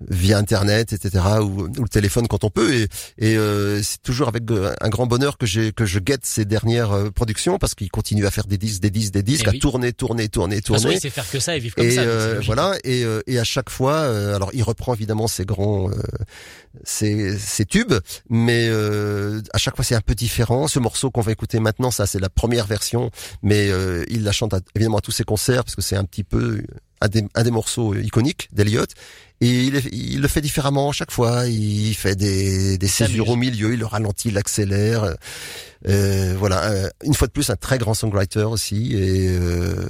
[0.09, 2.87] via internet etc ou, ou le téléphone quand on peut et,
[3.17, 6.45] et euh, c'est toujours avec euh, un grand bonheur que j'ai que je guette ces
[6.45, 9.49] dernières euh, productions parce qu'il continue à faire des disques des disques des disques Eh
[9.49, 9.59] à oui.
[9.59, 12.01] tourner tourner tourner tourner sait faire que ça et vivre comme et ça.
[12.01, 15.45] c'est euh, voilà et, euh, et à chaque fois euh, alors il reprend évidemment ses
[15.45, 15.93] grands euh,
[16.83, 17.93] ses, ses tubes
[18.29, 21.91] mais euh, à chaque fois c'est un peu différent ce morceau qu'on va écouter maintenant
[21.91, 23.11] ça c'est la première version
[23.41, 26.03] mais euh, il la chante à- évidemment à tous ses concerts parce que c'est un
[26.05, 26.63] petit peu
[27.03, 28.89] un des, un des morceaux iconiques d'Eliott.
[29.41, 31.47] Et il, est- il le fait différemment à chaque fois.
[31.47, 35.15] Il fait des, des césures au milieu il le ralentit il l'accélère.
[35.87, 36.71] Euh, voilà.
[36.71, 38.93] Euh, une fois de plus un très grand songwriter aussi.
[38.93, 39.85] Et euh,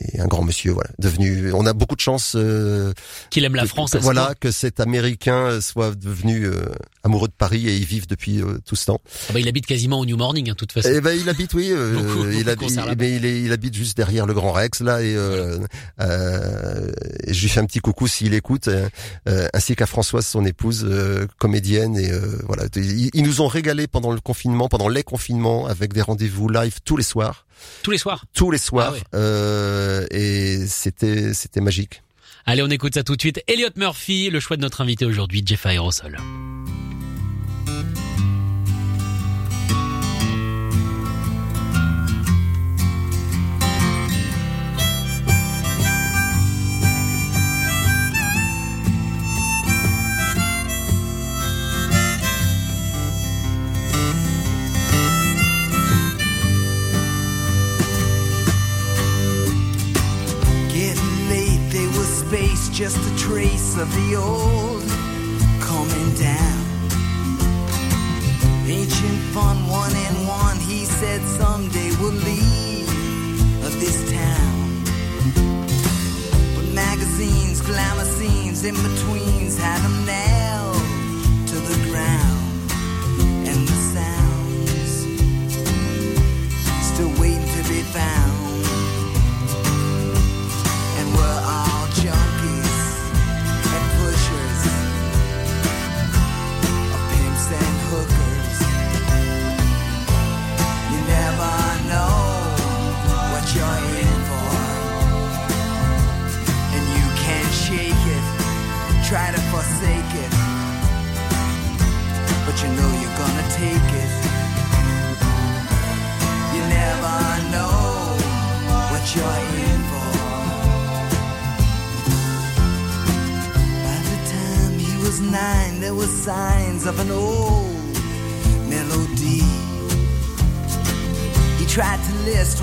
[0.00, 1.52] et un grand monsieur, voilà, devenu.
[1.52, 2.92] On a beaucoup de chance, euh,
[3.30, 3.90] Qu'il aime la France.
[3.92, 6.62] que- voilà, que cet Américain soit devenu euh,
[7.04, 9.00] amoureux de Paris et y vive depuis euh, tout ce temps.
[9.28, 10.88] Ah bah, il habite quasiment au New Morning, hein, de toute façon.
[10.92, 13.96] Eh ben, il habite, oui, euh, Beaucoup, il, habite, mais il, est- il habite juste
[13.96, 15.58] derrière le Grand Rex là et, euh,
[16.00, 16.90] euh,
[17.28, 18.88] je lui fais un petit coucou s'il écoute, euh,
[19.28, 23.46] euh, ainsi qu'à Françoise, son épouse, euh, comédienne et euh, voilà, ils, ils nous ont
[23.48, 27.46] régalé pendant le confinement, pendant les confinements, avec des rendez-vous live tous les soirs,
[27.82, 28.24] Tous les soirs?
[28.34, 29.02] tous les soirs, Ah ouais.
[29.14, 32.02] euh, et c'était c'était magique.
[32.46, 33.40] Allez, on écoute ça tout de suite.
[33.46, 36.18] Elliot Murphy, le choix de notre invité aujourd'hui, Jeff Aerosol.
[62.82, 64.82] Just a trace of the old
[65.60, 66.64] coming down.
[68.66, 72.88] Ancient fun, one and one, he said someday we'll leave
[73.64, 74.82] of this town.
[76.56, 80.31] But magazines, glamour scenes, in betweens had them nailed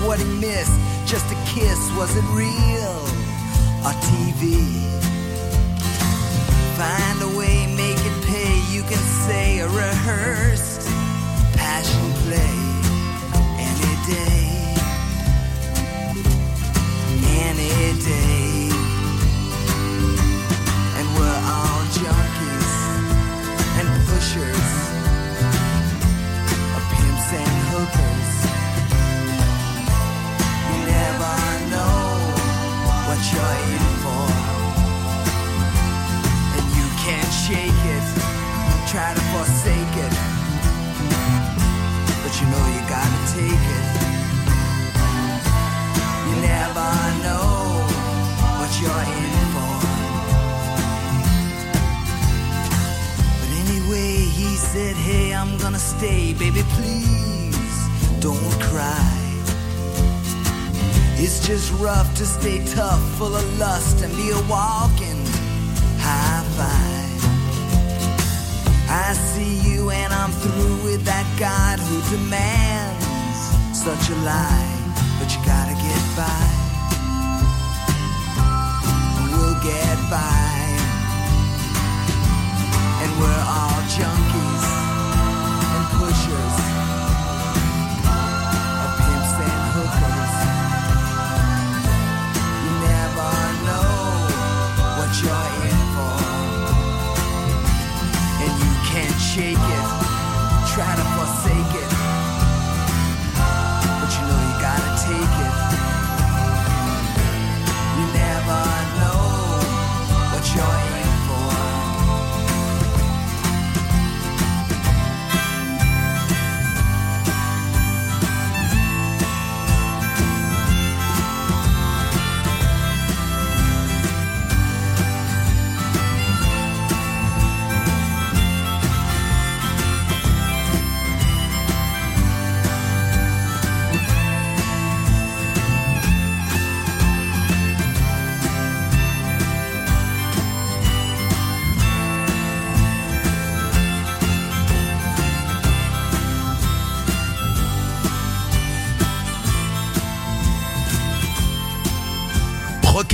[0.06, 0.72] what he missed,
[1.06, 1.78] just a kiss.
[1.96, 3.00] Was it real
[3.84, 4.56] or TV?
[6.76, 7.29] Find a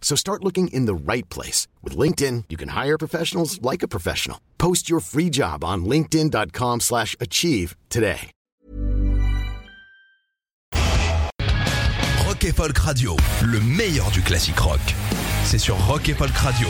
[0.00, 1.68] So start looking in the right place.
[1.84, 4.38] With LinkedIn, you can hire professionals like a professional.
[4.58, 8.32] Post your free job on linkedin.com slash achieve today.
[12.26, 14.80] Rock et Folk Radio, le meilleur du classique rock.
[15.44, 16.68] C'est sur Rock et Folk Radio.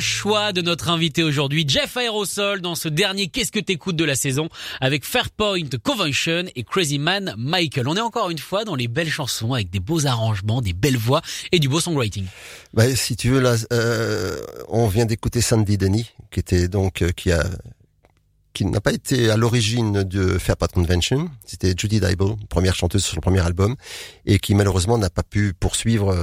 [0.00, 4.14] Choix de notre invité aujourd'hui, Jeff Aerosol, dans ce dernier Qu'est-ce que t'écoutes de la
[4.14, 4.48] saison,
[4.80, 7.88] avec Fairpoint Convention et Crazy Man Michael.
[7.88, 10.96] On est encore une fois dans les belles chansons, avec des beaux arrangements, des belles
[10.96, 11.22] voix
[11.52, 12.24] et du beau songwriting.
[12.74, 17.10] Bah, si tu veux, là, euh, on vient d'écouter Sandy Denny, qui était donc, euh,
[17.10, 17.44] qui a,
[18.54, 21.30] qui n'a pas été à l'origine de Fairport Convention.
[21.44, 23.76] C'était Judy Dybel, première chanteuse sur le premier album,
[24.26, 26.14] et qui malheureusement n'a pas pu poursuivre.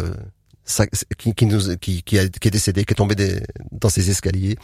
[1.17, 3.41] Qui, qui, nous, qui, qui, a, qui est décédé, qui est tombé des-
[3.71, 4.57] dans ses escaliers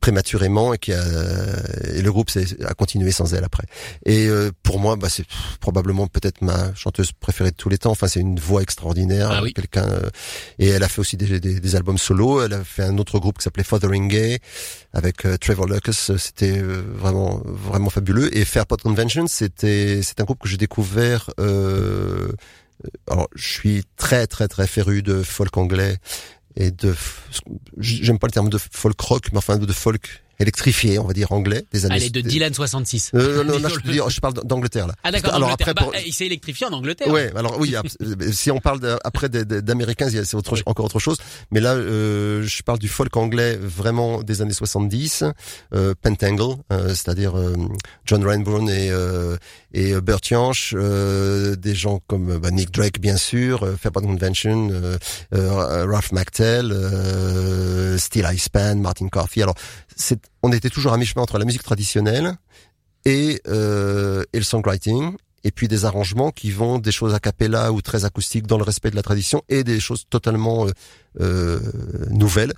[0.00, 1.02] prématurément et qui a
[1.94, 2.30] et le groupe
[2.64, 3.64] a continué sans elle après.
[4.04, 5.24] Et euh, pour moi, bah, c'est
[5.60, 7.90] probablement peut-être ma chanteuse préférée de tous les temps.
[7.92, 9.52] Enfin, c'est une voix extraordinaire, Ah oui.
[9.52, 9.84] quelqu'un.
[9.88, 10.10] euh,
[10.58, 12.42] et elle a fait aussi des, des, des albums solo.
[12.42, 14.40] Elle a fait un autre groupe qui s'appelait Fothering Gay
[14.92, 16.10] avec euh, Trevor Lucas.
[16.18, 18.36] C'était euh, vraiment vraiment fabuleux.
[18.36, 21.30] Et Fairport Convention, c'était c'est un groupe que j'ai découvert.
[21.38, 22.32] Euh,
[23.10, 25.98] alors, je suis très très très féru de folk anglais
[26.56, 26.94] et de
[27.78, 31.32] j'aime pas le terme de folk rock, mais enfin de folk électrifié, on va dire
[31.32, 31.94] anglais des années.
[31.96, 33.10] Allez, de Dylan 66.
[33.14, 34.94] Euh, non, non, je, dire, je parle d'Angleterre là.
[35.04, 37.08] Ah d'accord, Alors après, Bah, pour- il s'est électrifié en Angleterre.
[37.08, 37.74] Ouais, alors oui,
[38.32, 41.16] si on parle de- après d'américains, c'est autre, encore autre chose.
[41.50, 45.24] Mais là, euh, je parle du folk anglais vraiment des années 70,
[45.74, 47.54] euh, Pentangle, euh, c'est-à-dire euh,
[48.04, 49.36] John Renbourn et euh,
[49.72, 54.70] et Bert Jansch, euh, des gens comme bah, Nick Drake bien sûr, euh, Fairport Convention,
[55.32, 59.42] Ralph McTell, euh, Steel Icepan, Martin Carthy.
[59.42, 59.54] Alors,
[60.42, 62.34] on était toujours à mi-chemin entre la musique traditionnelle
[63.04, 67.72] et, euh, et le songwriting, et puis des arrangements qui vont des choses a cappella
[67.72, 70.70] ou très acoustiques dans le respect de la tradition, et des choses totalement euh,
[71.20, 71.60] euh,
[72.10, 72.52] nouvelles.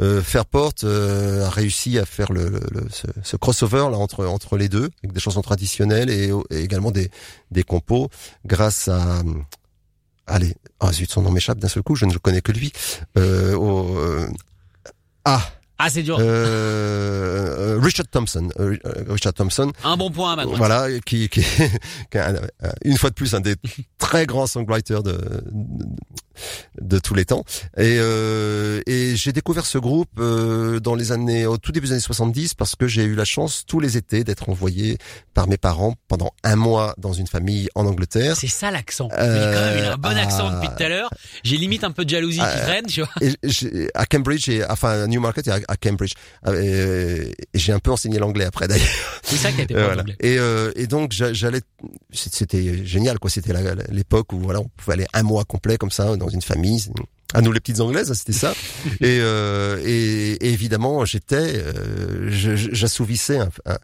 [0.00, 2.86] Euh, Fairport euh, a réussi à faire le, le-
[3.22, 7.10] ce, crossover là entre entre les deux, avec des chansons traditionnelles et, également des
[7.50, 8.08] des compos,
[8.46, 9.22] grâce à
[10.26, 12.72] Allez, ah zut, son nom m'échappe d'un seul coup, je ne connais que lui.
[13.18, 14.28] Euh, au, euh,
[15.24, 15.42] ah,
[15.82, 16.18] Ah c'est dur.
[16.20, 16.24] euh,
[17.76, 18.48] euh, Richard Thompson.
[18.58, 20.58] euh, euh, Richard Thompson, Un bon point à ma droite.
[20.58, 21.42] voilà, qui, qui,
[22.14, 22.34] un-
[22.84, 23.56] une fois de plus un des
[23.98, 25.84] très grands songwriters de, de,
[26.80, 27.44] de tous les temps.
[27.76, 31.92] Et, euh, et j'ai découvert ce groupe euh, dans les années, au tout début des
[31.92, 34.98] années 70 parce que j'ai eu la chance tous les étés d'être envoyé
[35.34, 38.36] par mes parents pendant un mois dans une famille en Angleterre.
[38.36, 39.08] C'est ça l'accent.
[39.12, 40.54] Il, a un bon accent ah.
[40.56, 41.10] depuis tout à l'heure.
[41.44, 42.60] J'ai limite un peu de jalousie qui Ah.
[42.60, 43.10] traîne, tu vois.
[43.20, 46.12] Et à Cambridge, et, enfin à Newmarket et à, à Cambridge.
[46.46, 48.86] Euh, j'ai un peu enseigné l'anglais après d'ailleurs.
[49.22, 50.04] C'est ça qui a été voilà.
[50.20, 51.60] Et, euh, et donc j'a- j'allais,
[52.12, 53.30] c'était génial quoi.
[53.30, 53.52] C'était
[53.90, 56.84] l'époque où voilà, on pouvait aller un mois complet comme ça dans une famille.
[57.32, 58.52] À nous les petites anglaises, c'était ça.
[59.00, 63.78] et, euh, et, et évidemment, j'étais, euh, j'assouvissais un, un,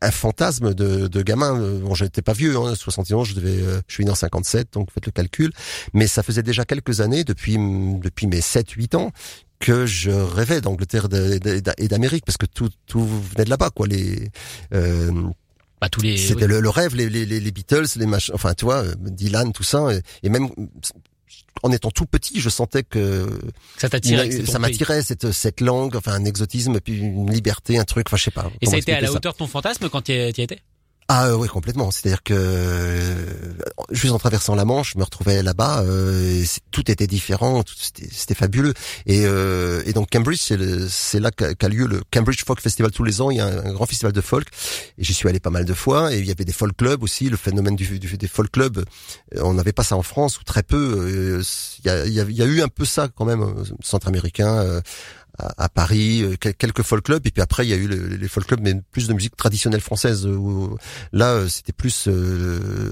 [0.00, 1.54] un fantasme de, de gamin.
[1.82, 4.88] Bon, j'étais pas vieux, hein, 71, je devais, euh, je suis né en 57, donc
[4.92, 5.52] faites le calcul.
[5.92, 9.12] Mais ça faisait déjà quelques années, depuis depuis mes 7-8 ans,
[9.58, 11.08] que je rêvais d'Angleterre
[11.78, 13.86] et d'Amérique parce que tout tout venait de là-bas quoi.
[13.86, 14.30] Les
[14.74, 15.10] euh,
[15.80, 16.16] Bah tous les.
[16.16, 16.52] c'était oui.
[16.52, 19.62] le, le rêve, les, les, les les Beatles, les machins, enfin tu vois, Dylan, tout
[19.62, 20.48] ça, et, et même
[21.62, 23.28] en étant tout petit, je sentais que
[23.78, 24.30] Ça t'attirait.
[24.46, 28.24] ça m'attirait cette cette langue, enfin un exotisme, puis une liberté, un truc, enfin je
[28.24, 28.50] sais pas.
[28.60, 29.14] Et ça a été à la ça.
[29.14, 30.60] hauteur de ton fantasme quand tu y y étais?
[31.08, 31.92] Ah euh, oui, complètement.
[31.92, 33.14] C'est-à-dire que euh,
[33.92, 35.82] juste en traversant la Manche, je me retrouvais là-bas.
[35.82, 37.62] Euh, tout était différent,
[38.10, 38.74] c'était fabuleux.
[39.06, 43.20] Et, euh, et donc Cambridge, c'est là qu'a lieu le Cambridge Folk Festival tous les
[43.20, 43.30] ans.
[43.30, 44.48] Il y a un, grand festival de folk.
[44.98, 46.12] Et j'y suis allé pas mal de fois.
[46.12, 47.30] Et il y avait des folk clubs aussi.
[47.30, 50.44] Le phénomène du, du- des folk clubs, euh, on n'avait pas ça en France ou
[50.44, 51.40] très peu.
[51.84, 53.42] Il y, a, il y a- il y a eu un peu ça quand même,
[53.42, 54.82] euh, centre-américain.
[55.38, 57.86] À, à Paris, euh, quel- quelques folk clubs, et puis après il y a eu
[57.86, 60.26] le- les folk clubs, mais plus de musique traditionnelle française.
[60.26, 60.76] euh, Où,
[61.12, 62.90] là, euh, c'était plus euh,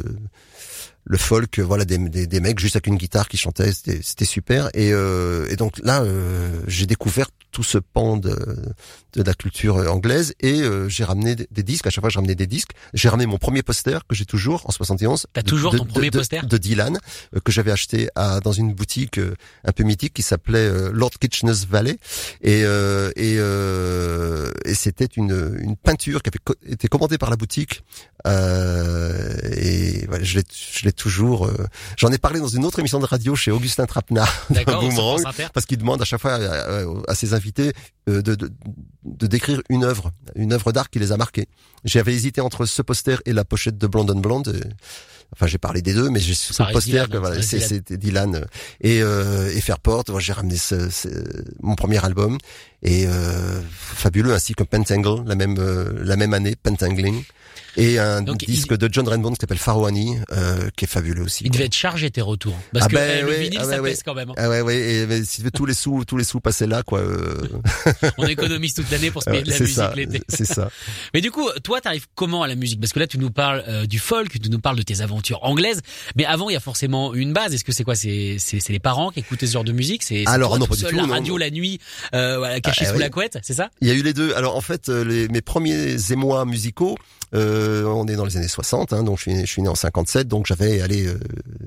[1.04, 4.24] le folk, voilà, des, des, des mecs juste avec une guitare qui chantaient, c'était c'était
[4.24, 4.70] super.
[4.74, 8.34] Et, euh, et donc là, euh, j'ai découvert tout ce pan de,
[9.14, 11.86] de la culture anglaise et euh, j'ai ramené des, des disques.
[11.86, 12.72] À chaque fois, j'ai ramené des disques.
[12.94, 15.26] J'ai ramené mon premier poster que j'ai toujours en 71.
[15.32, 16.98] T'as toujours de- ton de- premier poster de Dylan
[17.34, 19.34] euh, que j'avais acheté à, dans une boutique euh,
[19.64, 21.96] un peu mythique qui s'appelait euh, Lord Kitchener's Valley
[22.42, 27.30] et euh, et, euh, et c'était une une peinture qui avait co- été commandée par
[27.30, 27.82] la boutique
[28.26, 31.50] et voilà, je l'ai je l'ai toujours
[31.96, 34.32] j'en ai parlé dans une autre émission de radio chez Augustin Trapenard
[34.80, 35.20] Boomerang,
[35.52, 37.43] parce qu'il demande à chaque fois à, à- à ses invités
[38.08, 38.50] euh, de, de,
[39.04, 41.46] de décrire une œuvre, une œuvre d'art qui les a marqués.
[41.84, 44.48] J'avais hésité entre ce poster et la pochette de Blonde on Blonde.
[44.48, 44.60] euh,
[45.32, 47.68] Enfin, j'ai parlé des deux, mais j'ai ce poster Dylan, que voilà, c'est- Dylan.
[47.68, 48.46] c'était Dylan
[48.82, 50.04] et euh, et Fairport.
[50.20, 51.08] J'ai ramené ce, ce-
[51.60, 52.38] mon premier album
[52.84, 57.22] et euh, fabuleux, ainsi que Pentangle, la même euh, la même année, Pentangling,
[57.76, 61.22] et un Donc, disque il- de John Rainbow qui s'appelle Farouani, euh, qui est fabuleux
[61.24, 61.42] aussi.
[61.44, 62.56] Il devait être chargé tes retours.
[62.72, 64.30] Parce Ah que ben eh, le vinyle, ah ça ouais, pèse quand même.
[64.30, 64.34] hein.
[64.36, 67.00] Ah ouais ouais et mais si tous les sous tous les sous passaient là quoi.
[67.00, 67.34] euh,
[68.18, 70.22] On économise toute l'année pour se payer de la musique ça, l'été.
[70.28, 70.70] c'est ça.
[71.14, 72.80] Mais du coup, toi, t'arrives comment à la musique?
[72.80, 75.40] Parce que là, tu nous parles euh, du folk, tu nous parles de tes aventures
[75.42, 75.80] anglaises.
[76.16, 77.54] Mais avant, il y a forcément une base.
[77.54, 77.96] Est-ce que c'est quoi?
[77.96, 80.04] C'est c'est c'est les parents qui écoutaient ce genre de musique?
[80.04, 81.38] C'est Alors, toi non, pas du tout, la radio non.
[81.38, 81.80] la nuit,
[82.14, 83.00] euh, voilà, caché sous oui.
[83.02, 83.70] la couette, c'est ça?
[83.80, 84.34] Il y a eu les deux.
[84.34, 86.96] Alors en fait, euh, les, mes premiers émois musicaux,
[87.34, 89.74] euh, on est dans les années 60, hein, donc je suis, je suis né en
[89.74, 91.18] 57, donc j'avais allé euh,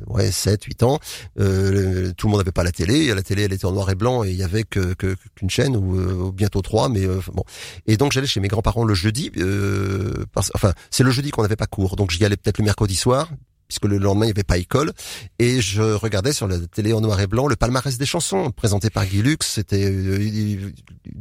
[0.08, 1.00] ouais 7, 8 ans.
[1.40, 1.72] Euh,
[2.08, 3.14] le- tout le monde n'avait pas la télé.
[3.14, 5.76] La télé, elle était en noir et blanc et il y avait que qu'une chaîne
[5.76, 7.44] ou euh, bientôt trois, mais euh, bon.
[7.86, 9.32] Et donc j'allais chez mes grands-parents le jeudi.
[9.38, 12.66] Euh, parce, enfin, c'est le jeudi qu'on n'avait pas cours, donc j'y allais peut-être le
[12.66, 13.30] mercredi soir
[13.68, 14.92] puisque le lendemain il n'y avait pas école.
[15.40, 18.90] Et je regardais sur la télé en noir et blanc le palmarès des chansons présenté
[18.90, 19.46] par Guy Lux.
[19.46, 20.72] C'était euh,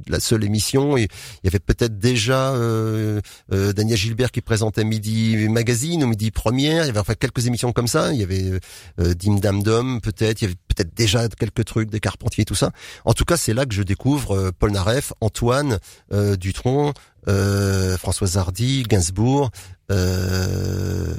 [0.08, 0.96] la seule émission.
[0.96, 1.08] Il
[1.44, 3.20] y avait peut-être déjà euh,
[3.52, 6.84] euh, Daniel Gilbert qui présentait Midi Magazine ou Midi Première.
[6.84, 8.12] Il y avait enfin quelques émissions comme ça.
[8.12, 8.52] Il y avait
[9.00, 10.40] euh, Dim Dam Dom peut-être.
[10.42, 12.70] Il y avait peut-être déjà quelques trucs des Carpentiers tout ça.
[13.04, 15.78] En tout cas c'est là que je découvre Paul Naref Antoine
[16.38, 16.92] Dutronc
[17.28, 19.50] euh, Françoise Hardy Gainsbourg
[19.90, 21.14] euh,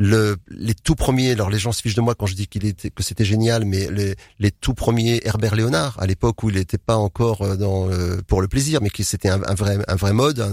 [0.00, 2.64] le, les tout premiers, alors les gens se fichent de moi quand je dis qu'il
[2.64, 6.56] était que c'était génial, mais les, les tout premiers Herbert Léonard à l'époque où il
[6.56, 9.78] n'était pas encore euh, dans euh, pour le plaisir, mais qui c'était un, un vrai
[9.88, 10.52] un vrai mode, un,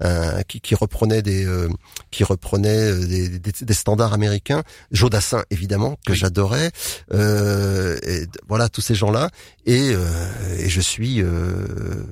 [0.00, 1.68] un- qui, qui reprenait des euh,
[2.10, 4.64] qui reprenait euh, des, des, des standards américains.
[4.90, 6.18] Jodassin évidemment que Oui.
[6.18, 6.72] j'adorais,
[7.14, 9.30] euh, et voilà tous ces gens là,
[9.66, 12.04] et, euh, et je suis euh,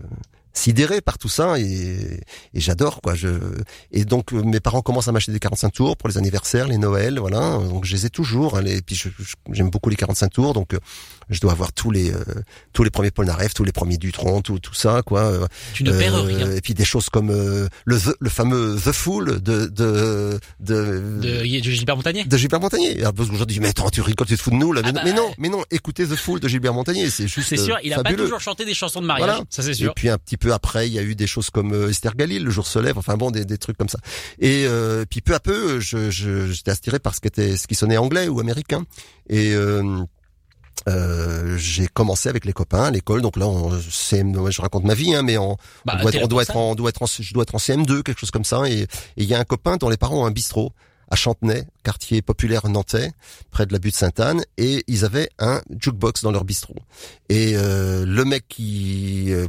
[0.59, 2.21] sidéré par tout ça et,
[2.55, 3.15] et j'adore quoi.
[3.15, 3.29] Je
[3.93, 6.79] et donc euh, mes parents commencent à m'acheter des 45 tours pour les anniversaires, les
[6.79, 7.59] Noëls, voilà.
[7.59, 8.57] Donc je les ai toujours.
[8.59, 10.79] Hein, les, puis je- je- j'aime beaucoup les 45 tours, donc euh,
[11.31, 12.23] je dois avoir tous les euh,
[12.73, 15.21] tous les premiers Polnareff, tous les premiers Dutronc, tout tout ça quoi.
[15.23, 16.51] Euh, Tu ne perds rien.
[16.53, 21.45] Et puis des choses comme euh, le le fameux The Fool de de de, De,
[21.45, 22.99] Gilbert Montagnier de Gilbert Montagnier.
[23.01, 24.83] Alors, parce qu'aujourd'hui, mais attends, tu rigoles, tu te fous de nous là.
[24.83, 27.29] Mais, Ah non, bah, mais non, mais non, écoutez The Fool de Gilbert Montagnier, c'est
[27.29, 29.45] juste C'est sûr, il a pas toujours chanté des chansons de mariage, Voilà.
[29.51, 29.95] ça c'est Et sûr.
[29.95, 32.45] puis un petit peu après, il y a eu des choses comme euh, Esther Galil,
[32.45, 33.99] Le jour se lève, enfin bon, des, des trucs comme ça.
[34.39, 37.67] Et euh, puis peu à peu, je je- j'étais attiré par ce qui était, ce
[37.67, 38.85] qui sonnait anglais ou américain.
[39.29, 40.01] Et euh,
[40.89, 44.95] euh, j'ai commencé avec les copains à l'école, donc là, on, CM, je raconte ma
[44.95, 47.03] vie, hein, mais on, Bah, on doit, être, on doit être en, on doit être
[47.03, 48.69] en, je dois être en CM2, quelque chose comme ça.
[48.69, 50.73] Et et il y a un copain dont les parents ont un bistrot
[51.11, 53.11] à Chantenay, quartier populaire nantais,
[53.51, 56.77] près de la butte Sainte-Anne, et ils avaient un jukebox dans leur bistrot.
[57.31, 59.47] Et euh, le mec qui euh,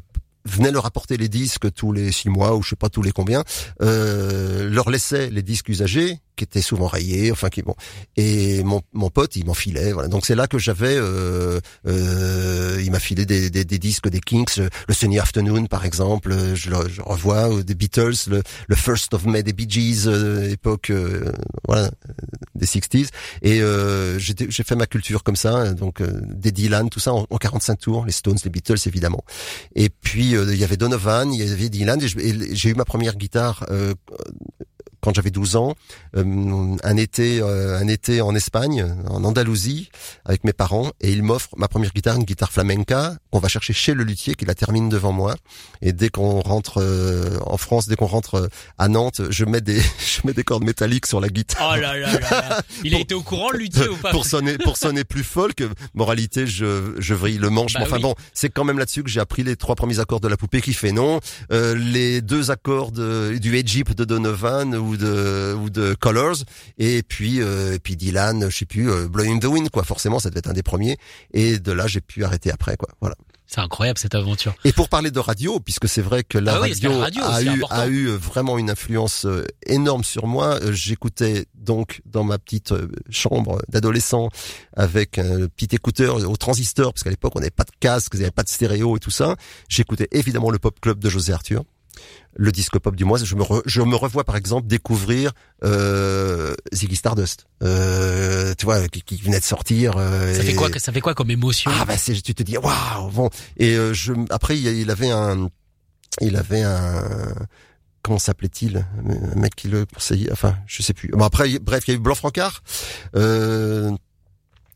[0.49, 3.11] venait leur apporter les disques tous les six mois ou je sais pas tous les
[3.11, 3.43] combien,
[3.81, 7.75] euh, leur laissait les disques usagés qui étaient souvent rayés, enfin qui bon.
[8.15, 9.91] Et mon, mon pote, il m'en filait.
[9.91, 10.07] Voilà.
[10.07, 14.21] Donc c'est là que j'avais, euh, euh, il m'a filé des, des, des disques des
[14.21, 16.33] Kinks, le Sunny Afternoon par exemple.
[16.55, 20.49] Je, le, je revois des Beatles, le, le First of May des Bee Gees, euh,
[20.49, 21.31] époque euh,
[21.67, 21.91] voilà
[22.55, 23.09] des 60s.
[23.41, 27.27] Et euh, j'ai fait ma culture comme ça, donc euh, des Dylan, tout ça en,
[27.29, 29.25] en 45 tours, les Stones, les Beatles évidemment.
[29.75, 33.17] Et puis il y avait Donovan, il y avait Dylan, et j'ai eu ma première
[33.17, 33.65] guitare
[35.01, 35.75] quand j'avais 12 ans,
[36.15, 39.89] euh, un été, euh, un été en Espagne, en Andalousie,
[40.25, 43.73] avec mes parents, et ils m'offrent ma première guitare, une guitare flamenca qu'on va chercher
[43.73, 45.35] chez le luthier, qui la termine devant moi.
[45.81, 49.79] Et dès qu'on rentre euh, en France, dès qu'on rentre à Nantes, je mets des,
[49.99, 51.73] je mets des cordes métalliques sur la guitare.
[51.75, 52.61] Oh là là là là.
[52.83, 55.63] Il a été au courant, le luthier ou pas pour sonner pour sonner plus folk
[55.93, 58.01] moralité je je vrille le manche Bah mais enfin oui.
[58.01, 60.61] bon c'est quand même là-dessus que j'ai appris les trois premiers accords de la poupée
[60.61, 61.19] qui fait non
[61.51, 66.37] les deux accords de, du Egypt de Donovan ou de ou de Colors
[66.77, 70.19] et puis euh, et puis Dylan je sais plus euh, Blowing the Wind quoi forcément
[70.19, 70.97] ça devait être un des premiers
[71.33, 73.15] et de là j'ai pu arrêter après quoi voilà
[73.47, 74.53] C'est incroyable cette aventure.
[74.63, 77.01] et pour parler de radio, puisque c'est vrai que la Ah oui, radio, que la
[77.01, 77.75] radio, a, eu, important.
[77.81, 82.73] a eu euh, vraiment une influence euh, énorme sur moi, j'écoutais donc dans ma petite
[83.09, 84.29] chambre d'adolescent
[84.75, 88.19] avec un petit écouteur au transistor, parce qu'à l'époque on n'avait pas de casque, il
[88.19, 89.35] n'y avait pas de stéréo et tout ça.
[89.67, 91.63] J'écoutais évidemment le pop club de José Arthur.
[92.35, 95.31] Le disque pop du mois, je me, re- je me revois par exemple découvrir
[95.63, 99.95] euh, Ziggy Stardust, euh, tu vois, qui, qui venait de sortir.
[99.97, 102.43] euh, Ça fait et- quoi ça fait quoi comme émotion ah bah c'est tu te
[102.43, 103.29] dis waouh bon.
[103.57, 105.49] Et euh, je après il, avait un
[106.21, 107.03] il avait un
[108.03, 108.85] comment s'appelait-il
[109.33, 111.09] un mec qui le conseillait enfin je sais plus.
[111.09, 112.61] Bon après bref il y a eu Blanc Francard
[113.15, 113.91] euh,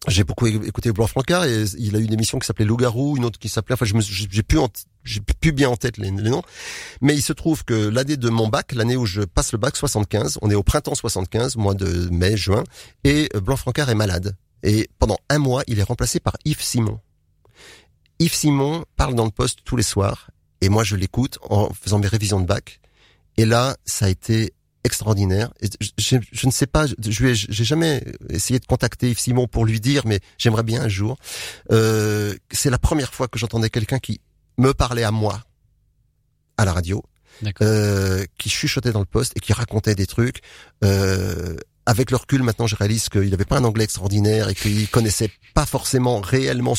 [0.07, 3.25] j'ai beaucoup écouté Blanc Francard et il a eu une émission qui s'appelait Loup-garou, une
[3.25, 4.59] autre qui s'appelait, enfin je me, j'ai plus
[5.03, 6.43] j'ai plus bien en tête les, les noms,
[7.01, 9.75] mais il se trouve que l'année de mon bac, l'année où je passe le bac
[9.75, 12.63] 75, on est au printemps 75, mois de mai, juin,
[13.03, 14.35] et euh, Blanc Francard est malade.
[14.63, 16.99] Et pendant un mois, il est remplacé par Yves Simon.
[18.19, 20.29] Yves Simon parle dans le poste tous les soirs
[20.61, 22.79] et moi je l'écoute en faisant mes révisions de bac.
[23.35, 25.51] Et là, ça a été extraordinaire.
[25.61, 25.67] Et
[25.97, 29.79] je, ne sais pas, je lui j'ai jamais essayé de contacter Yves Simon pour lui
[29.79, 31.17] dire, mais j'aimerais bien un jour.
[31.71, 34.21] Euh, c'est la première fois que j'entendais quelqu'un qui
[34.57, 35.41] me parlait à moi
[36.57, 37.03] à la radio,
[37.61, 40.41] euh, qui chuchotait dans le poste et qui racontait des trucs.
[40.83, 41.55] Euh,
[41.85, 45.31] avec le recul, maintenant, je réalise qu'il n'avait pas un anglais extraordinaire et qu'il connaissait
[45.53, 46.75] pas forcément réellement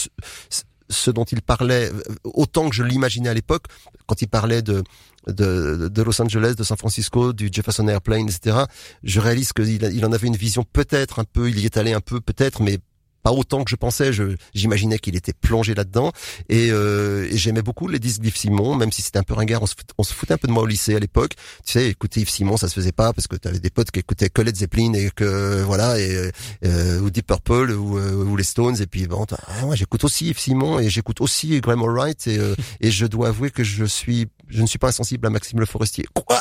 [0.88, 3.66] ce, dont il parlait euh, autant que je l'imaginais à l'époque
[4.06, 4.82] quand il parlait de,
[5.26, 8.64] de de Los Angeles, de San Francisco, du Jefferson Airplane, etc.
[9.02, 11.92] Je réalise qu'il il en avait une vision peut-être un peu, il y est allé
[11.92, 12.78] un peu peut-être, mais
[13.24, 14.12] pas autant que je pensais.
[14.12, 16.12] Je j'imaginais qu'il était plongé là-dedans
[16.48, 19.62] et, euh, et j'aimais beaucoup les disques d'Yves Simon, même si c'était un peu ringard.
[19.62, 21.32] On se, fout- on se foutait un peu de moi au lycée à l'époque.
[21.64, 23.90] Tu sais, écouter Yves Simon, ça se faisait pas parce que tu avais des potes
[23.90, 26.30] qui écoutaient que Led Zeppelin et que voilà et
[26.64, 30.04] euh, ou Deep Purple ou, euh, ou les Stones et puis bon, ah, moi j'écoute
[30.04, 33.64] aussi Yves Simon et j'écoute aussi Graham Allwright et, euh, et je dois avouer que
[33.64, 36.04] je suis je ne suis pas insensible à Maxime Le Forestier.
[36.12, 36.38] Quoi?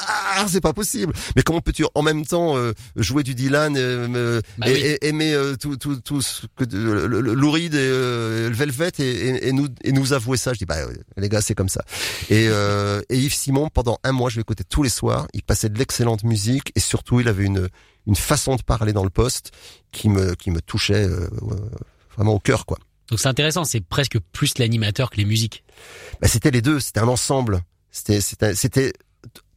[0.50, 1.14] C'est pas possible.
[1.38, 4.98] Mais comment peux-tu en même temps euh, jouer du Dylan euh, Bah et, oui.
[5.02, 8.92] aimer tout tout tout ce que le, le, le Lou Reed et euh, le Velvet
[9.00, 11.56] et, et, et nous et nous avouer ça Je dis bah euh, les gars c'est
[11.56, 11.84] comme ça.
[12.30, 15.28] Et, euh, et Yves Simon pendant un mois je l'écoutais tous les soirs.
[15.34, 17.70] Il passait de l'excellente musique et surtout il avait une
[18.06, 19.52] une façon de parler dans le poste
[19.92, 21.28] qui me qui me touchait euh,
[22.16, 22.78] vraiment au cœur quoi.
[23.10, 25.64] Donc c'est intéressant, c'est presque plus l'animateur que les musiques.
[26.22, 27.62] Bah, c'était les deux, c'était un ensemble.
[27.92, 28.94] C'était, c'était,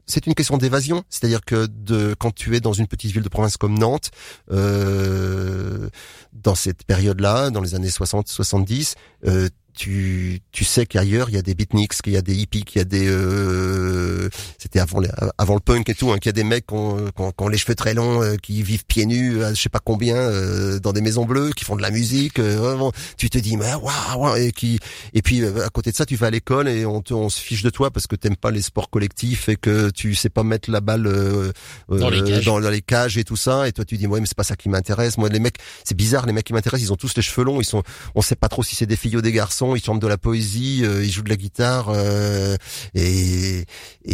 [0.07, 3.29] c'est une question d'évasion, c'est-à-dire que de quand tu es dans une petite ville de
[3.29, 4.11] province comme Nantes,
[4.53, 5.89] euh,
[6.33, 8.95] dans cette période-là, dans les années 60-70,
[9.27, 12.65] euh, tu, tu sais qu'ailleurs il y a des beatniks, qu'il y a des hippies,
[12.65, 16.27] qu'il y a des, euh, c'était avant, les- avant le punk et tout, hein, qu'il
[16.27, 18.37] y a des mecs qui ont, qui ont- qui ont les cheveux très longs, euh,
[18.37, 21.65] qui vivent pieds nus, à je sais pas combien, euh, dans des maisons bleues, qui
[21.65, 22.39] font de la musique.
[22.39, 24.79] euh, tu te dis mais waouh, waouh, et qui,
[25.15, 27.29] et puis euh, à côté de ça, tu vas à l'école et on te, on
[27.29, 30.29] se fiche de toi parce que t'aimes pas les sports collectifs et que tu sais
[30.31, 31.53] pas mettre la balle euh,
[31.89, 32.23] Dans les
[32.61, 33.69] dans les cages et tout ça.
[33.69, 35.19] Et toi, tu dis ouais, mais c'est pas ça qui m'intéresse.
[35.19, 37.61] Moi, les mecs, c'est bizarre, les mecs qui m'intéressent, ils ont tous les cheveux longs.
[37.61, 37.83] Ils sont,
[38.15, 39.66] on sait pas trop si c'est des filles ou des garçons.
[39.75, 42.57] Ils chantent de la poésie, euh, ils jouent de la guitare euh,
[42.95, 43.65] et et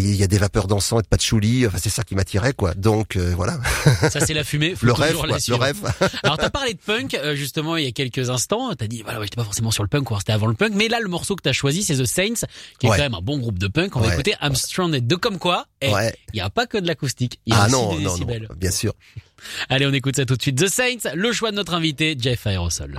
[0.01, 1.67] il y a des vapeurs d'encens et de patchouli.
[1.67, 2.75] Enfin, c'est ça qui m'attirait quoi.
[2.75, 3.59] Donc euh, voilà,
[4.11, 4.75] Ça c'est la fumée.
[4.77, 5.77] Faut le rêve, quoi, le rêve.
[6.23, 8.73] Alors t'as parlé de punk euh, justement il y a quelques instants.
[8.75, 10.73] T'as dit voilà ouais, j'étais pas forcément sur le punk, quoi, c'était avant le punk.
[10.75, 12.47] Mais là le morceau que t'as choisi c'est The Saints,
[12.79, 12.97] qui est Ouais.
[12.97, 13.97] quand même un bon groupe de punk.
[13.97, 14.13] On va Ouais.
[14.15, 15.07] écouter I'm Stranded.
[15.07, 16.15] De comme quoi, eh, Ouais.
[16.33, 18.17] il y a pas que de l'acoustique, il y a Ah aussi non, des non,
[18.19, 18.27] non,
[18.57, 18.93] bien sûr.
[19.69, 20.57] Allez on écoute ça tout de suite.
[20.59, 22.97] The Saints, le choix de notre invité Jeff Aerosol.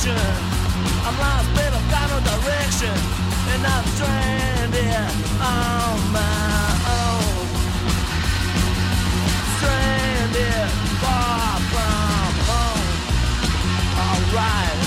[0.00, 0.16] Reflection.
[1.04, 2.94] I'm lost, babe, I've got no direction.
[3.52, 7.46] And I'm stranded on my own.
[9.56, 10.70] Stranded
[11.00, 12.86] far from home.
[14.00, 14.78] Alright.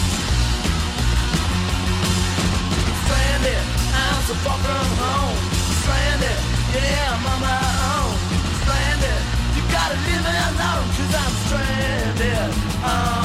[3.06, 5.38] Stranded, I'm so far from home.
[5.82, 6.38] Stranded,
[6.74, 7.62] yeah, I'm on my
[7.94, 8.16] own.
[8.64, 9.22] Stranded,
[9.56, 12.50] you gotta leave me alone, cause I'm stranded
[12.84, 13.23] on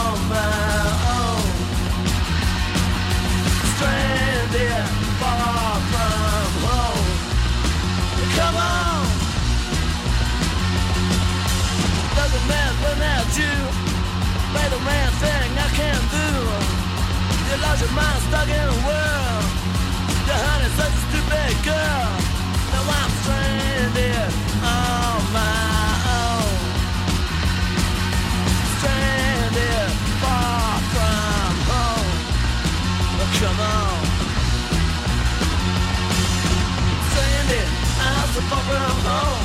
[8.38, 9.02] Come on.
[12.14, 13.56] Doesn't matter at you.
[14.52, 16.28] Play the man thing I can't do.
[17.48, 19.44] You lost your mind stuck in a world.
[20.28, 22.06] Your honey's such a stupid girl.
[22.70, 24.30] Now I'm stranded
[24.62, 26.54] on my own.
[28.78, 29.90] Stranded
[30.22, 32.12] far from home.
[33.18, 33.77] Oh, come on.
[38.38, 39.37] the program home.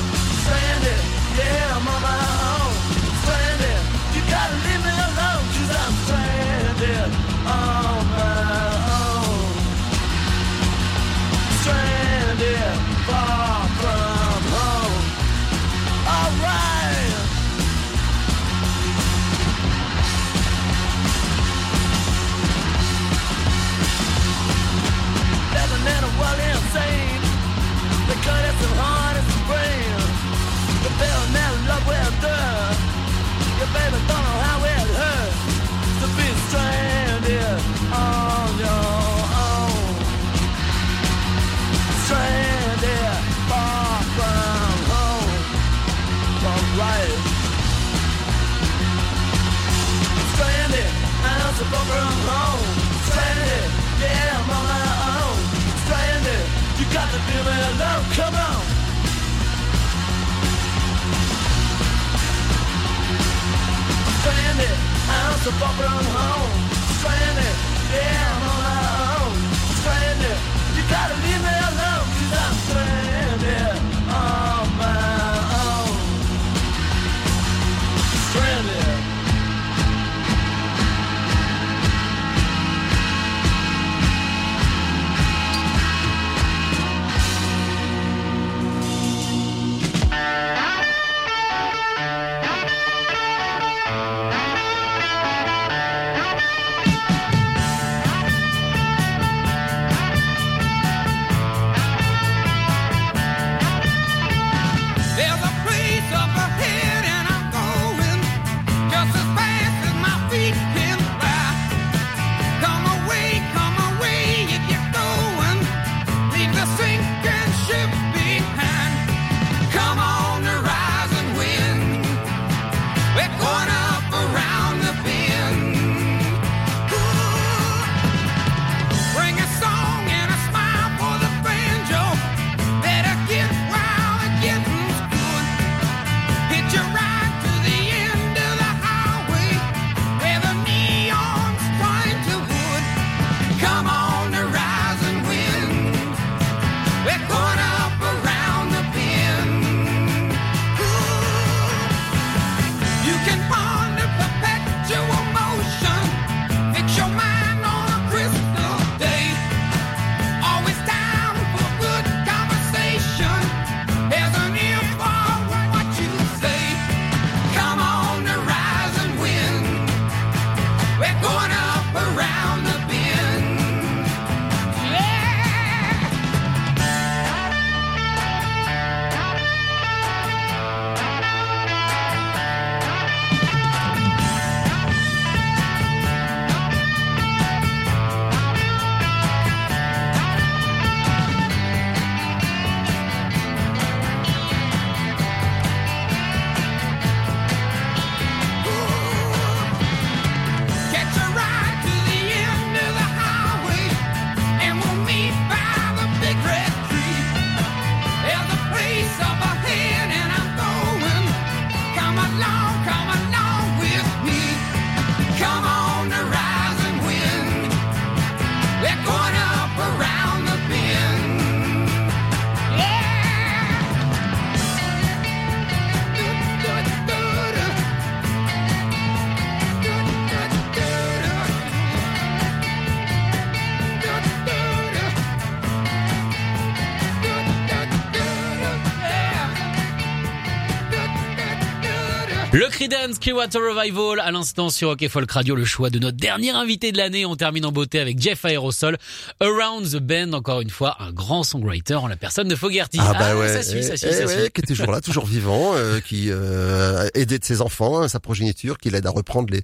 [243.04, 246.52] Creedence Clearwater Revival à l'instant sur Rock et Folk Radio, le choix de notre dernier
[246.52, 247.26] invité de l'année.
[247.26, 248.96] On termine en beauté avec Jeff Aerosol,
[249.40, 252.96] Around the Bend, encore une fois, un grand songwriter en la personne de Fogerty.
[253.02, 254.50] Ah bah ouais, ça suit, ça suit, eh ça ouais, suit.
[254.52, 258.20] qui est toujours là, toujours vivant, euh, qui euh, aidait de ses enfants, hein, sa
[258.20, 259.62] progéniture, qui l'aide à reprendre les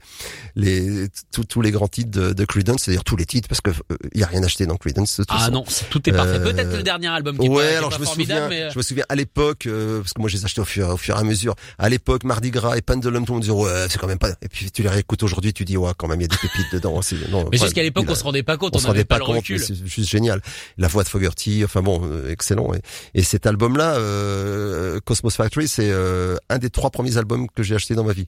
[0.54, 3.70] les tous tous les grands titres de, de Creedence, c'est-à-dire tous les titres, parce que
[3.70, 5.12] euh, il y a rien acheté dans Creedence.
[5.18, 5.52] de toute Ah façon.
[5.52, 6.32] non, tout est parfait.
[6.40, 8.48] Euh, Peut-être le dernier album qui est ouais, qui alors pas je me formidable, souviens,
[8.50, 10.64] mais euh, je me souviens à l'époque, euh, parce que moi je les achetais au
[10.66, 11.54] fur, au fur et à mesure.
[11.78, 14.30] À l'époque, Mardi Gras et Pendulum, tout le monde disait ouais, c'est quand même pas.
[14.42, 16.36] Et puis tu les réécoutes aujourd'hui, tu dis ouais, quand même il y a des
[16.36, 17.00] pépites dedans.
[17.02, 19.18] C'est, non, mais jusqu'à l'époque, on se rendait pas compte, on on se rendait pas
[19.18, 20.40] pas le compte, c'est juste génial.
[20.78, 22.74] La voix de Fogerty, enfin bon, euh, excellent.
[22.74, 22.80] Et,
[23.14, 27.74] et cet album-là, euh, Cosmos Factory, c'est euh, un des trois premiers albums que j'ai
[27.74, 28.26] acheté dans ma vie.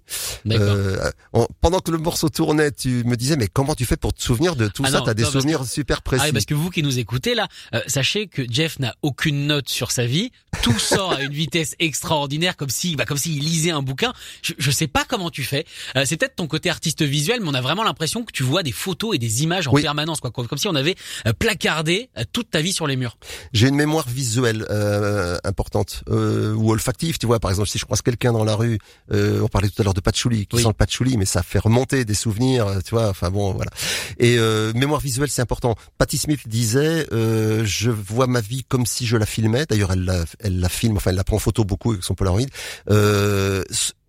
[0.50, 4.12] Euh, en- pendant que le morceau tournait, tu me disais mais comment tu fais pour
[4.12, 5.03] te souvenir de tout Ah ça?
[5.05, 6.22] T'as des non, souvenirs super précis.
[6.24, 9.46] Ah oui, parce que vous qui nous écoutez là, euh, sachez que Jeff n'a aucune
[9.46, 10.30] note sur sa vie.
[10.62, 14.12] Tout sort à une vitesse extraordinaire, comme si, bah, comme s'il lisait un bouquin.
[14.42, 15.64] Je, je sais pas comment tu fais.
[15.97, 18.62] Euh, c'est peut-être ton côté artiste visuel, mais on a vraiment l'impression que tu vois
[18.62, 19.82] des photos et des images en Oui.
[19.82, 20.30] permanence, quoi.
[20.30, 20.95] Comme, si on avait
[21.26, 23.16] euh, placardé euh, toute ta vie sur les murs.
[23.53, 27.40] J'ai une mémoire visuelle euh, importante euh, ou olfactive, tu vois.
[27.40, 28.78] Par exemple, si je croise quelqu'un dans la rue,
[29.12, 30.62] euh, on parlait tout à l'heure de patchouli, qui Oui.
[30.62, 33.09] sent le patchouli, mais ça fait remonter des souvenirs, tu vois.
[33.09, 33.70] Enfin bon, voilà.
[34.18, 35.74] Et euh, mémoire visuelle, c'est important.
[35.99, 39.64] Patti Smith disait, euh, je vois ma vie comme si je la filmais.
[39.68, 42.14] D'ailleurs, elle la, elle la filme, enfin, elle la prend en photo beaucoup avec son
[42.14, 42.47] Polaroid.
[42.90, 43.62] Euh,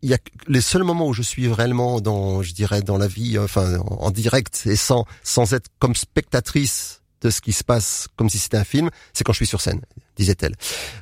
[0.03, 3.07] il y a les seuls moments où je suis réellement dans, je dirais, dans la
[3.07, 8.07] vie, enfin, en, direct et sans sans être comme spectatrice de ce qui se passe
[8.17, 9.81] comme si c'était un film, c'est quand je suis sur scène,
[10.17, 10.55] disait-elle,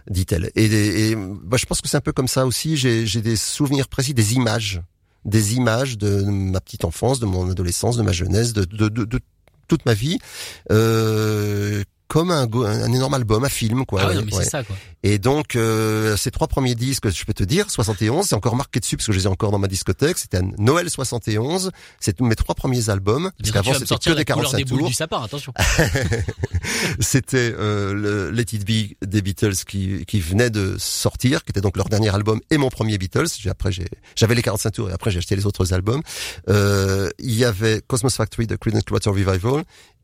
[0.08, 0.52] dit-elle.
[0.56, 0.66] Et,
[1.10, 2.78] et bah, je pense que c'est un peu comme ça aussi.
[2.78, 4.82] J'ai j'ai des souvenirs précis, des images
[5.26, 9.06] des images de ma petite enfance, de mon adolescence, de ma jeunesse, de, de, de,
[9.06, 9.20] de
[9.68, 10.20] toute ma vie,
[10.72, 14.02] euh, comme un, un, énorme album, un film, quoi.
[14.02, 14.44] Ah ouais, Ouais, non, mais ouais.
[14.44, 14.76] c'est ça, quoi.
[15.04, 18.82] Et donc, euh, ces trois premiers disques, je peux te dire, 71, c'est encore marqué
[18.82, 20.18] dessus parce que je les ai encore dans ma discothèque.
[20.18, 21.72] C'était Noël 71.
[22.02, 23.32] C'est mes trois premiers albums.
[23.40, 24.88] Parce qu'avant, c'était que des la couleur 45 des tours.
[24.90, 25.54] du sapin, attention.
[27.00, 31.62] C'était euh, le Let It Be des Beatles qui, qui venait de sortir, qui était
[31.62, 33.28] donc leur dernier album et mon premier Beatles.
[33.40, 36.02] J'ai- Après, j'ai- j'avais les 45 tours et après j'ai acheté les autres albums.
[36.50, 39.64] Euh, il y avait Cosmos Factory de Creedence Clearwater Revival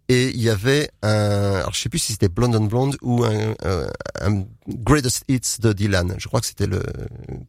[0.10, 3.26] et il y avait un, alors je sais plus si c'était Blonde on Blonde ou
[3.26, 3.88] un, un,
[4.22, 6.16] un Greatest Hits de Dylan.
[6.18, 6.82] Je crois que c'était le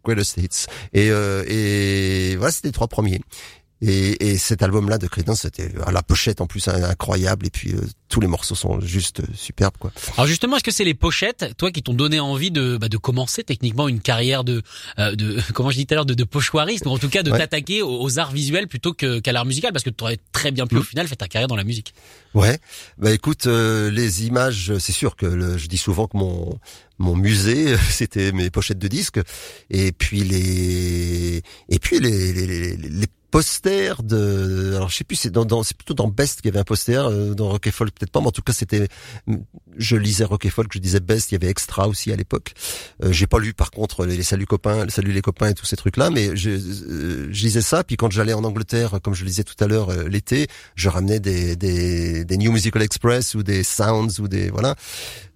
[0.05, 0.67] Greatest Hits.
[0.93, 3.21] Et, euh, et voilà, c'était les trois premiers.
[3.81, 7.47] Et, et cet album-là de Creedence, c'était à la pochette en plus incroyable.
[7.47, 9.93] Et puis euh, tous les morceaux sont juste euh, superbes, quoi.
[10.17, 12.97] Alors justement, est-ce que c'est les pochettes, toi, qui t'ont donné envie de, bah, de
[12.97, 14.63] commencer techniquement une carrière de,
[14.99, 17.23] euh, de comment je dis tout à l'heure, de, de pochoiriste, ou en tout cas
[17.23, 17.39] de Ouais.
[17.39, 20.51] t'attaquer aux, aux arts visuels plutôt que, qu'à l'art musical, parce que tu aurais très
[20.51, 20.79] bien pu Mm.
[20.79, 21.95] au final faire ta carrière dans la musique.
[22.35, 22.59] Ouais.
[22.99, 26.59] Bah écoute, euh, les images, c'est sûr que le- je dis souvent que mon
[26.99, 29.21] mon musée, c'était mes pochettes de disques,
[29.71, 35.17] et puis les et puis les les, les, les posters de alors je sais plus
[35.17, 37.67] c'est dans, dans c'est plutôt dans Best qu'il y avait un poster euh, dans Rock
[37.67, 38.89] and Folk peut-être pas mais en tout cas c'était
[39.79, 42.53] je lisais Rock and Folk je disais Best il y avait Extra aussi à l'époque
[43.03, 45.55] euh, j'ai pas lu par contre les, les saluts copains les saluts les copains et
[45.55, 48.99] tous ces trucs là mais je, euh, je lisais ça puis quand j'allais en Angleterre
[49.03, 52.53] comme je le disais tout à l'heure euh, l'été je ramenais des, des des New
[52.53, 54.75] Musical Express ou des Sounds ou des voilà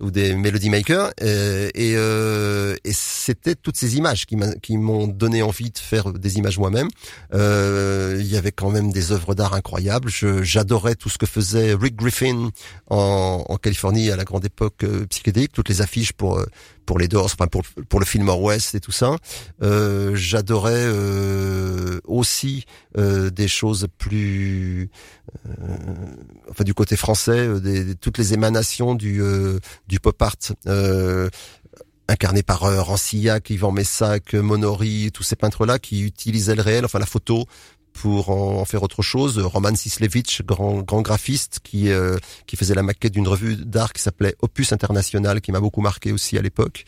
[0.01, 5.43] ou des Melody Maker euh, et euh, et c'était toutes ces images qui m'ont donné
[5.43, 6.89] envie de faire des images moi-même
[7.35, 10.11] euh, il y avait quand même des œuvres d'art incroyables.
[10.43, 12.51] J'adorais tout ce que faisait Rick Griffin
[12.89, 16.47] en, en Californie à la grande époque euh, psychédélique, toutes les affiches pour euh,
[16.87, 19.17] pour les Doors, enfin pour pour le film West et tout ça.
[19.63, 20.87] Euh, J'adorais
[22.05, 22.65] aussi
[22.95, 24.91] des choses plus,
[26.51, 27.49] enfin du côté français,
[28.01, 30.37] toutes les émanations du pop art.
[32.09, 37.07] Incarné par Rancillac, Yvan Messac, Monori, tous ces peintres-là qui utilisaient le réel, enfin la
[37.07, 37.47] photo,
[37.93, 39.39] pour en, en faire autre chose.
[39.39, 42.17] Roman Sislevich, grand, grand graphiste, qui, euh,
[42.47, 46.13] qui faisait la maquette d'une revue d'art qui s'appelait Opus International, qui m'a beaucoup marqué
[46.13, 46.85] aussi à l'époque.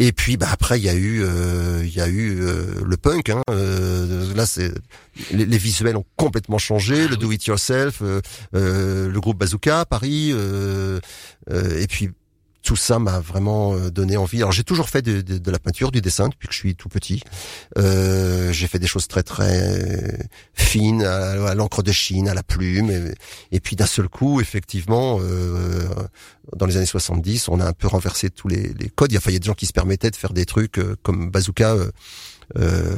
[0.00, 2.96] Et puis bah après il y a eu euh, il y a eu euh, le
[2.96, 4.72] punk hein, euh, là c'est
[5.32, 8.20] les, les visuels ont complètement changé le do it yourself euh,
[8.54, 11.00] euh, le groupe Bazooka à Paris euh,
[11.50, 12.10] euh, et puis
[12.62, 14.38] tout ça m'a vraiment euh, donné envie.
[14.38, 17.22] Alors j'ai toujours fait de, la peinture, du dessin depuis que je suis tout petit.
[17.78, 20.18] Euh, j'ai fait des choses très très
[20.54, 22.90] fines, à, l'encre de Chine, à la plume,
[23.52, 25.88] et, puis d'un seul coup, effectivement, euh,
[26.56, 29.12] dans les années 70, on a un peu renversé tous les, codes.
[29.12, 30.96] Il y a, enfin, il des gens qui se permettaient de faire des trucs euh,
[31.02, 31.76] comme Bazooka.
[32.58, 32.96] euh,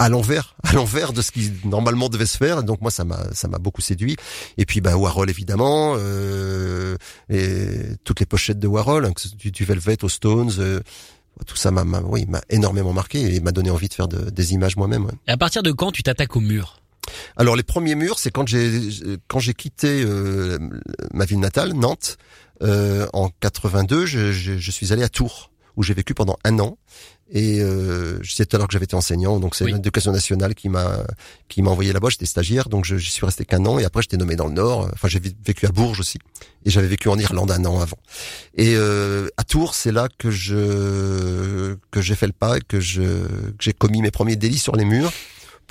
[0.00, 2.62] à l'envers, à l'envers de ce qui normalement devait se faire.
[2.64, 4.16] Donc moi, ça m'a, ça m'a beaucoup séduit.
[4.58, 6.96] Et puis, bah, Warhol évidemment, euh,
[7.28, 7.68] et
[8.04, 10.80] toutes les pochettes de Warhol, hein, du, du Velvet aux Stones, euh,
[11.46, 14.30] tout ça m'a, m'a- oui, m'a énormément marqué et m'a donné envie de faire de-
[14.30, 15.04] des images moi-même.
[15.06, 15.12] ouais.
[15.28, 16.80] Et à partir de quand tu t'attaques au mur?
[17.36, 18.88] Alors les premiers murs, c'est quand j'ai
[19.26, 20.58] quand j'ai quitté euh,
[21.12, 22.18] ma ville natale, Nantes,
[22.62, 26.58] euh, en 82, je, je, je suis allé à Tours où j'ai vécu pendant un
[26.58, 26.76] an.
[27.32, 29.72] Et euh, à l'heure que j'avais été enseignant, donc c'est Oui.
[29.72, 31.04] l'éducation nationale qui m'a
[31.48, 32.08] qui m'a envoyé là-bas.
[32.10, 33.78] J'étais stagiaire, donc je, j'y suis resté qu'un an.
[33.78, 34.90] Et après, j'étais nommé dans le Nord.
[34.92, 36.18] Enfin, j'ai vé- vécu à Bourges aussi,
[36.64, 37.98] et j'avais vécu en Irlande un an avant.
[38.56, 42.80] Et euh, à Tours, c'est là que je que j'ai fait le pas et que
[42.80, 45.12] je que j'ai commis mes premiers délits sur les murs.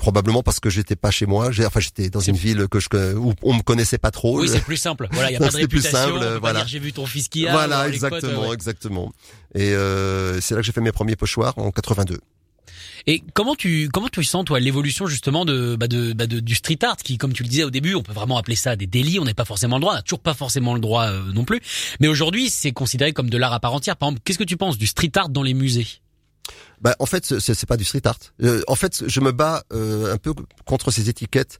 [0.00, 1.50] Probablement parce que j'étais pas chez moi.
[1.66, 4.40] Enfin, j'étais dans une ville que je où on me connaissait pas trop.
[4.40, 5.08] Oui, c'est plus simple.
[5.12, 6.18] Voilà, il y a pas de C'était plus réputation.
[6.18, 6.64] simple, voilà.
[6.66, 7.52] j'ai vu ton fils qui a.
[7.52, 8.54] Voilà, les potes, exactement, ouais.
[8.54, 9.12] exactement.
[9.54, 12.18] Et euh, c'est là que j'ai fait mes premiers pochoirs en 82.
[13.06, 16.54] Et comment tu comment tu sens toi l'évolution justement de, bah de, bah de- du
[16.54, 18.86] street art qui comme tu le disais au début on peut vraiment appeler ça des
[18.86, 21.32] délits on n'est pas forcément le droit on n'a toujours pas forcément le droit euh,
[21.32, 21.60] non plus
[22.00, 24.58] mais aujourd'hui c'est considéré comme de l'art à part entière par exemple qu'est-ce que tu
[24.58, 25.86] penses du street art dans les musées?
[26.80, 28.18] Bah, en fait, c'est, c'est pas du street art.
[28.42, 30.32] Euh, en fait, je me bats euh, un peu
[30.64, 31.58] contre ces étiquettes.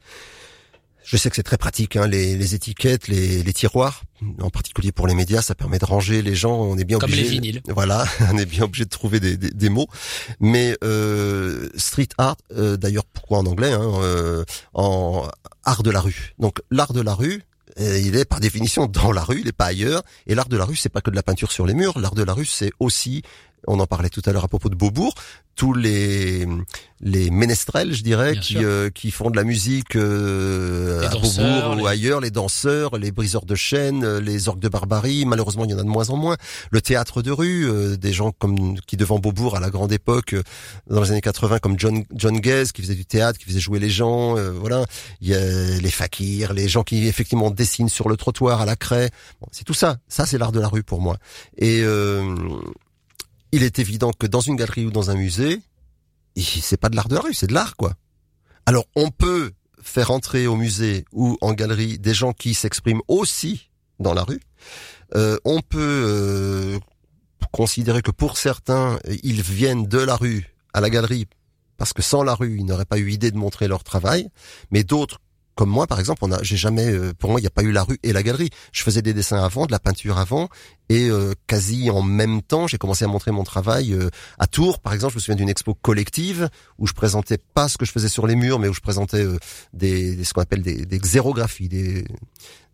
[1.03, 4.03] Je sais que c'est très pratique, hein, les, les étiquettes, les, les tiroirs,
[4.41, 6.53] en particulier pour les médias, ça permet de ranger les gens.
[6.55, 7.25] On est bien Comme obligé.
[7.25, 7.63] les vinyles.
[7.69, 9.87] Voilà, on est bien obligé de trouver des, des, des mots.
[10.41, 14.45] Mais euh, street art, euh, d'ailleurs, pourquoi en anglais hein, euh,
[14.75, 15.27] En
[15.65, 16.35] art de la rue.
[16.39, 17.43] Donc l'art de la rue.
[17.81, 20.03] euh, Il est par définition dans la rue, il n'est pas ailleurs.
[20.27, 21.99] Et l'art de la rue, c'est pas que de la peinture sur les murs.
[21.99, 23.23] L'art de la rue, c'est aussi
[23.67, 25.15] On en parlait tout à l'heure à propos de Beaubourg.
[25.57, 26.47] Tous les
[27.03, 31.83] les ménestrels, je dirais, Bien qui euh, qui font de la musique euh, à Beaubourg
[31.83, 35.25] ou ailleurs, les danseurs, les briseurs de chaînes, euh, les orgues de barbarie.
[35.27, 36.37] Malheureusement, il y en a de moins en moins.
[36.71, 40.35] Le théâtre de rue, euh, des gens comme qui devant Beaubourg à la grande époque,
[40.35, 40.43] euh,
[40.89, 43.91] dans les années 80, comme John John qui faisait du théâtre, qui faisait jouer les
[43.91, 44.37] gens.
[44.37, 44.85] euh, voilà,
[45.21, 48.77] il y a les fakirs, les gens qui effectivement dessinent sur le trottoir à la
[48.77, 49.11] craie.
[49.41, 49.99] Bon, c'est tout ça.
[50.09, 51.17] Ça, c'est l'art de la rue pour moi.
[51.59, 52.35] Et euh,
[53.53, 55.61] il est évident que dans une galerie ou dans un musée,
[56.37, 57.95] c'est pas de l'art de la rue, c'est de l'art, quoi.
[58.67, 63.71] Alors, on peut faire entrer au musée ou en galerie des gens qui s'expriment aussi
[63.99, 64.41] dans la rue.
[65.17, 66.79] Euh, on peut euh,
[67.53, 71.27] considérer que pour certains, ils viennent de la rue à la galerie
[71.81, 74.29] parce que sans la rue, ils n'auraient pas eu idée de montrer leur travail.
[74.71, 75.19] Mais d'autres,
[75.61, 77.61] comme moi, par exemple, on a, j'ai jamais, euh, pour moi, il n'y a pas
[77.63, 78.49] eu la rue et la galerie.
[78.73, 80.49] Je faisais des dessins avant, de la peinture avant,
[80.89, 84.09] et euh, quasi en même temps, j'ai commencé à montrer mon travail euh,
[84.39, 85.13] à Tours, par exemple.
[85.13, 86.49] Je me souviens d'une expo collective
[86.79, 89.27] où je présentais pas ce que je faisais sur les murs, mais où je présentais
[89.75, 92.07] des, des- ce qu'on appelle des, des xérographies, des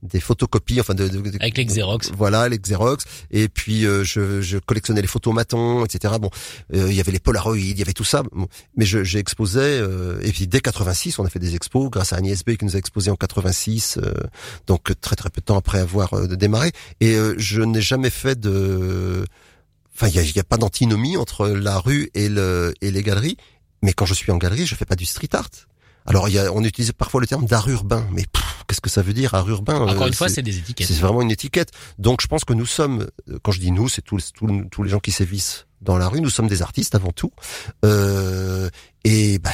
[0.03, 2.11] des photocopies, enfin de, de- de- Avec les Xerox.
[2.17, 3.05] Voilà, les Xerox.
[3.31, 6.15] Et puis euh, je, je collectionnais les photomatons, etc.
[6.21, 6.31] Bon,
[6.75, 8.23] euh, il y avait les Polaroids, il y avait tout ça.
[8.33, 9.61] Bon, mais j'ai exposé.
[9.61, 12.65] euh, et puis dès 86, on a fait des expos grâce à Agnès B qui
[12.65, 13.99] nous a exposé en 86.
[14.03, 14.13] euh,
[14.67, 16.73] donc très très peu de temps après avoir euh, démarré.
[17.01, 19.25] Et euh, je n'ai jamais fait de.
[19.95, 22.91] Enfin, il y a, il y a pas d'antinomie entre la rue et le et
[22.91, 23.37] les galeries.
[23.83, 25.49] Mais quand je suis en galerie, je fais pas du street art.
[26.07, 28.25] Alors, y a, on utilise parfois le terme d'art urbain, mais
[28.67, 30.87] qu'est-ce que ça veut dire art urbain Encore Euh, une fois, c'est des étiquettes.
[30.87, 31.71] c'est vraiment une étiquette.
[31.99, 34.83] Donc je pense que nous sommes, euh, quand je dis nous, c'est tous, tous, tous
[34.83, 37.33] les gens qui sévissent dans la rue, nous sommes des artistes avant tout.
[37.85, 38.71] Euh,
[39.05, 39.51] et bah,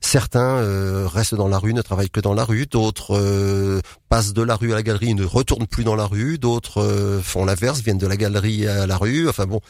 [0.00, 4.32] certains euh, restent dans la rue, ne travaillent que dans la rue, d'autres euh, passent
[4.32, 7.20] de la rue à la galerie, et ne retournent plus dans la rue, d'autres euh,
[7.20, 9.28] font l'inverse, viennent de la galerie à la rue.
[9.28, 9.60] Enfin bon,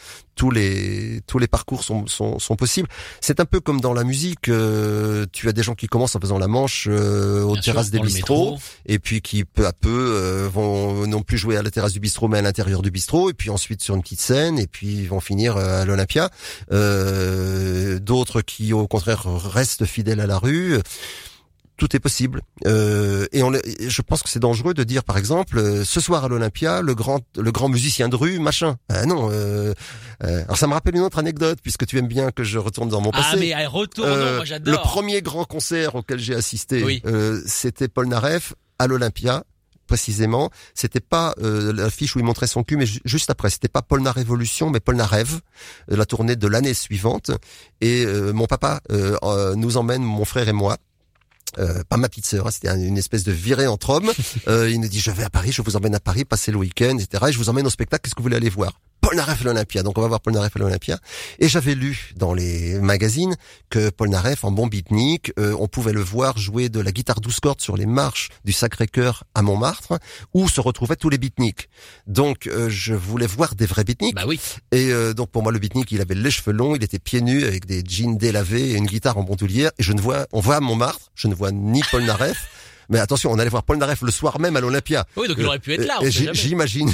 [0.41, 2.89] tous les tous les parcours sont, sont, sont possibles.
[3.21, 6.21] C'est un peu comme dans la musique, euh, tu as des gens qui commencent en
[6.21, 8.57] faisant la manche euh, aux Bien sûr, terrasses des bistrots
[8.87, 12.01] et puis qui peu à peu euh, vont non plus jouer à la terrasse du
[12.01, 14.87] bistrot mais à l'intérieur du bistrot et puis ensuite sur une petite scène et puis
[14.87, 16.31] ils vont finir à l'Olympia
[16.73, 20.79] euh, d'autres qui au contraire restent fidèles à la rue
[21.77, 25.59] tout est possible euh, et on, je pense que c'est dangereux de dire par exemple
[25.59, 29.31] euh, ce soir à l'Olympia le grand le grand musicien de rue machin ah non
[29.33, 29.73] euh,
[30.23, 32.91] euh, alors ça me rappelle une autre anecdote puisque tu aimes bien que je retourne
[32.91, 34.75] dans mon passé Ah, mais retournons, euh, moi j'adore.
[34.75, 37.01] le premier grand concert auquel j'ai assisté, Oui.
[37.07, 39.45] euh, c'était Paul Naref à l'Olympia.
[39.91, 43.67] Précisément, c'était pas euh, l'affiche où il montrait son cul, mais ju- juste après, c'était
[43.69, 45.41] pas Paul Révolution, mais Paul Narève,
[45.91, 47.33] euh, la tournée de l'année suivante.
[47.81, 50.77] Et euh, mon papa euh, euh, nous emmène, mon frère et moi,
[51.89, 54.13] pas ma petite sœur, hein, c'était un- une espèce de virée entre hommes.
[54.47, 56.97] Il nous dit je vais à Paris, je vous emmène à Paris, passer le week-end,
[56.97, 57.25] etc.
[57.29, 58.03] Et je vous emmène au spectacle.
[58.03, 58.79] Qu'est-ce que vous voulez aller voir?
[59.01, 59.83] Paul Naref à l'Olympia.
[59.83, 60.99] Donc on va voir Paul Naref à l'Olympia.
[61.39, 63.35] Et j'avais lu dans les magazines
[63.71, 67.21] que Paul Naref, en bon beatnik, euh, on pouvait le voir jouer de la guitare
[67.21, 69.99] douze cordes sur les marches du Sacré-Cœur à Montmartre,
[70.35, 71.69] où se retrouvaient tous les beatniks.
[72.07, 74.15] Donc euh, je voulais voir des vrais beatniks.
[74.15, 74.41] Bah oui.
[74.73, 77.21] Et euh, donc pour moi le beatnik, il avait les cheveux longs, il était pieds
[77.21, 79.71] nus avec des jeans délavés et une guitare en bandoulière.
[79.79, 82.49] Et je ne vois, on voit à Montmartre, je ne vois ni Paul Naref.
[82.91, 85.07] Mais attention, on allait voir Paul Naref le soir même à l'Olympia.
[85.17, 86.93] Oui, donc il aurait pu être là, on Et j'imagine,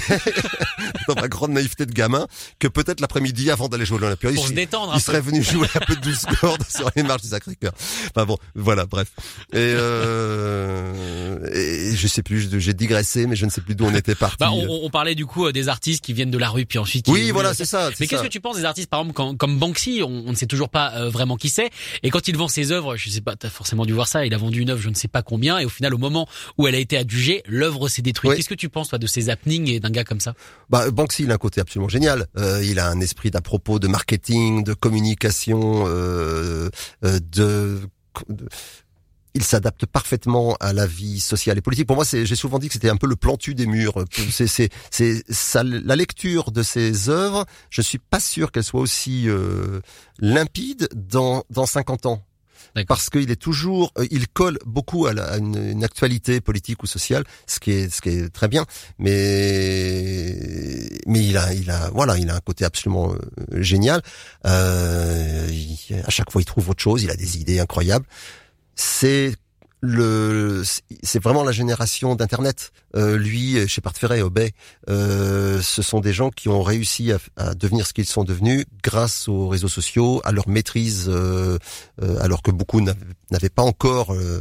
[1.08, 2.26] dans ma grande naïveté de gamin,
[2.58, 5.42] que peut-être l'après-midi avant d'aller jouer à l'Olympia, il, se détendre un il serait venu
[5.42, 7.72] jouer un peu de douze cordes sur les marches du Sacré-Cœur.
[8.14, 9.08] Enfin bon, voilà, bref.
[9.52, 13.94] Et, euh, et je sais plus, j'ai digressé, mais je ne sais plus d'où on
[13.94, 14.36] était parti.
[14.38, 16.78] Bah, on, on parlait du coup euh, des artistes qui viennent de la rue puis
[16.78, 17.08] ensuite.
[17.08, 17.90] Oui, voilà, c'est ça.
[17.98, 20.46] Mais qu'est-ce que tu penses des artistes, par exemple, comme Banksy on, on ne sait
[20.46, 21.70] toujours pas euh, vraiment qui c'est.
[22.02, 24.26] Et quand il vend ses œuvres, je sais pas, t'as forcément dû voir ça.
[24.26, 26.28] Il a vendu une œuvre, je ne sais pas combien, et au final, au moment
[26.58, 28.30] où elle a été adjugée, l'œuvre s'est détruite.
[28.30, 28.36] Oui.
[28.36, 30.34] Qu'est-ce que tu penses toi de ces happenings et d'un gars comme ça?
[30.70, 32.26] Bah, Banksy, il a un côté absolument génial.
[32.38, 36.68] Euh, il a un esprit d'à propos de marketing, de communication, euh,
[37.04, 37.80] euh, de,
[38.28, 38.48] de-
[39.34, 41.86] il s'adapte parfaitement à la vie sociale et politique.
[41.86, 44.02] Pour moi, j'ai souvent dit que c'était un peu le plantu des murs.
[44.30, 44.70] C'est,
[45.62, 47.44] la lecture de ses œuvres.
[47.68, 49.80] Je suis pas sûr qu'elle soit aussi euh,
[50.20, 52.24] limpide dans dans 50 ans.
[52.84, 57.58] Parce qu'il est toujours, euh, il colle beaucoup à, une actualité politique ou sociale, ce
[57.60, 58.64] qui est, ce qui est très bien.
[58.98, 64.02] Mais, mais il a, il a, voilà, il a un côté absolument euh, génial.
[64.46, 67.02] Euh, il- à chaque fois, il trouve autre chose.
[67.02, 68.06] Il a des idées incroyables.
[68.74, 69.34] C'est
[69.86, 70.62] le,
[71.02, 72.72] c'est vraiment la génération d'internet.
[72.96, 74.52] Euh, lui, Shepard Ferret, Obey,
[74.88, 78.64] euh, ce sont des gens qui ont réussi à, à devenir ce qu'ils sont devenus
[78.82, 81.58] grâce aux réseaux sociaux, à leur maîtrise, euh,
[82.02, 82.98] euh, alors que beaucoup n'avaient
[83.30, 84.40] n'avaient pas encore, euh,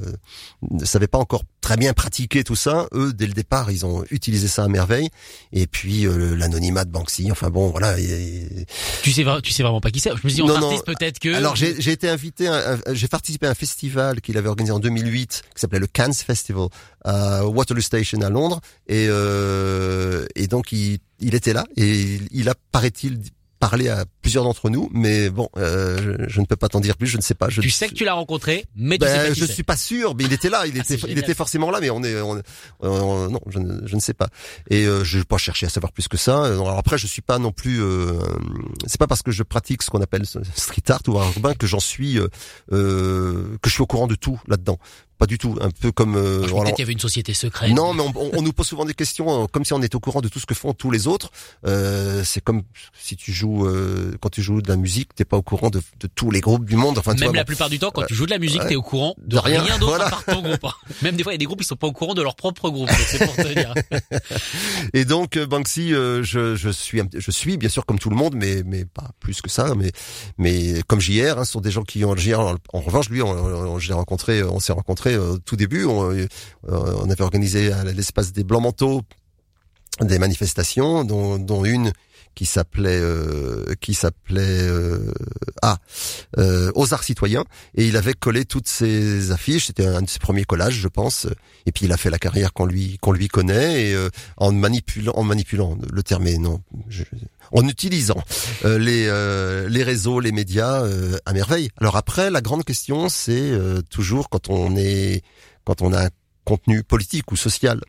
[0.69, 2.87] ne savaient pas encore très bien pratiqué tout ça.
[2.93, 5.09] Eux, dès le départ, ils ont utilisé ça à merveille.
[5.51, 7.31] Et puis euh, l'anonymat de Banksy.
[7.31, 7.99] Enfin bon, voilà.
[7.99, 8.67] et-
[9.01, 10.11] Tu sais, tu sais vraiment pas qui c'est.
[10.11, 10.55] Je me dis, non.
[10.55, 11.33] artiste peut-être que.
[11.33, 12.47] Alors j'ai été invité,
[12.93, 16.67] j'ai participé à un festival qu'il avait organisé en 2008, qui s'appelait le Cannes Festival
[17.03, 22.27] à Waterloo Station à Londres, et euh, et donc il il était là et il-
[22.31, 23.19] il a paraît-il
[23.69, 26.97] parlé à plusieurs d'entre nous, mais bon, euh, je, je ne peux pas t'en dire
[26.97, 27.49] plus, je ne sais pas.
[27.49, 29.53] Je, Tu sais que tu l'as rencontré, mais tu Ben, sais pas je c'est.
[29.53, 30.97] suis pas sûr, mais il était là, il Ah, était,
[31.31, 32.41] il forcément là, mais on est, on,
[32.81, 34.27] on- non, je ne, je ne sais pas.
[34.69, 36.43] Et euh, je vais pas chercher à savoir plus que ça.
[36.45, 38.19] Euh, Alors après, je suis pas non plus, euh,
[38.85, 41.65] c'est pas parce que je pratique ce qu'on appelle street art ou art urbain que
[41.65, 42.27] j'en suis, euh,
[42.71, 44.77] euh, que je suis au courant de tout là-dedans.
[45.17, 45.57] Pas du tout.
[45.61, 46.15] Un peu comme.
[46.15, 47.71] euh, alors- Peut-être qu'il y avait une société secrète.
[47.71, 49.95] non, mais on, on- on nous pose souvent des questions euh, comme si on était
[49.95, 51.31] au courant de tout ce que font tous les autres.
[51.65, 52.63] Euh, c'est comme
[52.99, 55.81] si tu joues, euh, quand tu joues de la musique, t'es pas au courant de,
[55.99, 56.97] de tous les groupes du monde.
[56.97, 57.47] Enfin, tu Même la bon.
[57.47, 58.07] plupart du temps, quand Ouais.
[58.07, 58.67] tu joues de la musique, Ouais.
[58.69, 59.61] t'es au courant de, De rien.
[59.61, 60.07] rien, d'autre Voilà.
[60.07, 60.63] à part ton groupe.
[60.65, 60.73] hein.
[61.01, 62.35] Même des fois, il y a des groupes qui sont pas au courant de leur
[62.35, 62.89] propre groupe.
[63.07, 63.73] C'est pour te dire.
[64.93, 68.15] Et donc euh, Banksy, euh, je, je suis, je suis bien sûr comme tout le
[68.15, 69.73] monde, mais mais pas plus que ça.
[69.75, 69.91] Mais
[70.37, 72.39] mais comme JR, hein, ce sont des gens qui ont JR.
[72.39, 75.04] En, en revanche, lui, on, on- je l'ai rencontré, on s'est rencontré
[75.45, 75.85] tout début.
[75.85, 76.27] On, euh,
[76.63, 79.01] on avait organisé à l'espace des Blancs Manteaux
[80.01, 81.91] des manifestations, dont une
[82.35, 85.11] qui s'appelait euh, qui s'appelait euh,
[85.61, 85.77] ah
[86.37, 87.45] euh, aux arts citoyens.
[87.75, 89.67] Et il avait collé toutes ses affiches.
[89.67, 91.27] C'était un de ses premiers collages je pense.
[91.65, 93.85] Et puis il a fait la carrière qu'on lui qu'on lui connaît.
[93.89, 97.03] Et euh, en manipulant en manipulant le terme est non je-
[97.51, 98.21] en utilisant
[98.65, 100.85] euh, les euh, les réseaux les médias
[101.25, 101.69] à merveille.
[101.77, 103.51] Alors après la grande question c'est
[103.89, 105.23] toujours quand on est
[105.63, 106.09] quand on a un
[106.43, 107.79] contenu politique ou social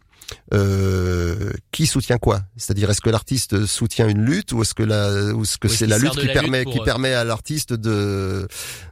[0.55, 2.43] euh, qui soutient quoi?
[2.57, 6.18] C'est-à-dire est-ce que l'artiste soutient une lutte ou est-ce que la ou c'est la lutte
[6.18, 8.49] qui la permet lutte pour, qui euh, permet à l'artiste de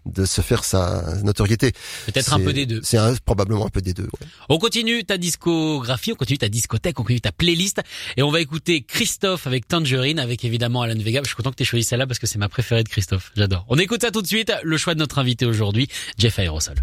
[0.07, 1.72] de se faire sa notoriété?
[2.07, 2.80] Peut-être un peu des deux.
[2.82, 4.05] C'est probablement un peu des deux.
[4.05, 4.26] ouais.
[4.49, 7.80] On continue ta discographie, on continue ta discothèque, on continue ta playlist
[8.16, 11.20] et on va écouter Christophe avec Tangerine avec évidemment Alan Vega.
[11.22, 13.32] Je suis content que tu choisi celle-là parce que c'est ma préférée de Christophe.
[13.37, 13.64] J'adore.
[13.68, 14.53] On écoute ça tout de suite.
[14.62, 16.77] Le choix de notre invité aujourd'hui, Jeff Aerosol.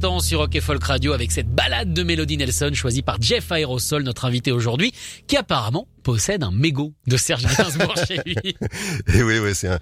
[0.00, 3.52] L'instant sur Rock et Folk Radio avec cette balade de Mélodie Nelson choisie par Jeff
[3.52, 4.94] Aerosol, notre invité aujourd'hui,
[5.26, 8.34] qui apparemment possède un mégot de Serge Gainsbourg chez lui.
[9.14, 9.78] Et oui, oui, c'est un,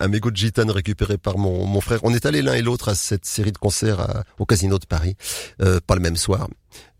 [0.00, 2.00] un, mégot de gitane récupéré par mon, mon frère.
[2.04, 5.14] On est allé l'un et l'autre à cette série de concerts au Casino de Paris,
[5.60, 6.48] euh, pas le même soir.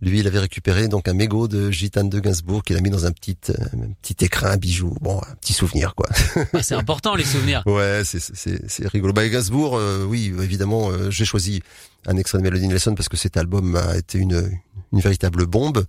[0.02, 3.04] Lui, il avait récupéré donc un mégot de gitane de Gainsbourg qu'il a mis dans
[3.04, 4.96] un petit, euh, un petit écrin, un bijou.
[5.00, 6.08] Bon, un petit souvenir, quoi.
[6.54, 7.62] Ah, c'est important les souvenirs.
[7.66, 9.12] Ouais, c'est c'est c'est rigolo.
[9.12, 11.62] Bah Gainsbourg, euh, oui, évidemment, euh, j'ai choisi
[12.06, 14.50] un extrait de Melody Nelson parce que cet album a été une
[14.92, 15.84] une véritable bombe,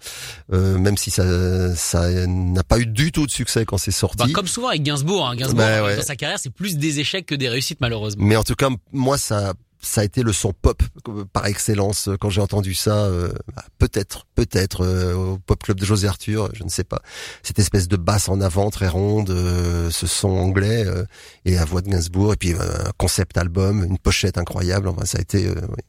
[0.54, 4.18] euh, même si ça ça n'a pas eu du tout de succès quand c'est sorti.
[4.18, 5.36] Bah, comme souvent avec Gainsbourg, hein.
[5.36, 8.24] Gainsbourg Bah, dans sa carrière c'est plus des échecs que des réussites malheureusement.
[8.24, 12.10] Mais en tout cas, moi, ça ça a été le son pop euh, par excellence
[12.20, 13.06] quand j'ai entendu ça.
[13.06, 17.02] euh, bah, peut-être, peut-être euh, au pop club de José Arthur, je ne sais pas.
[17.44, 21.04] Cette espèce de basse en avant très ronde, euh, ce son anglais euh,
[21.46, 24.88] et la voix de Gainsbourg et puis euh, un concept album, une pochette incroyable.
[24.88, 25.84] Enfin, ça a été euh, oui,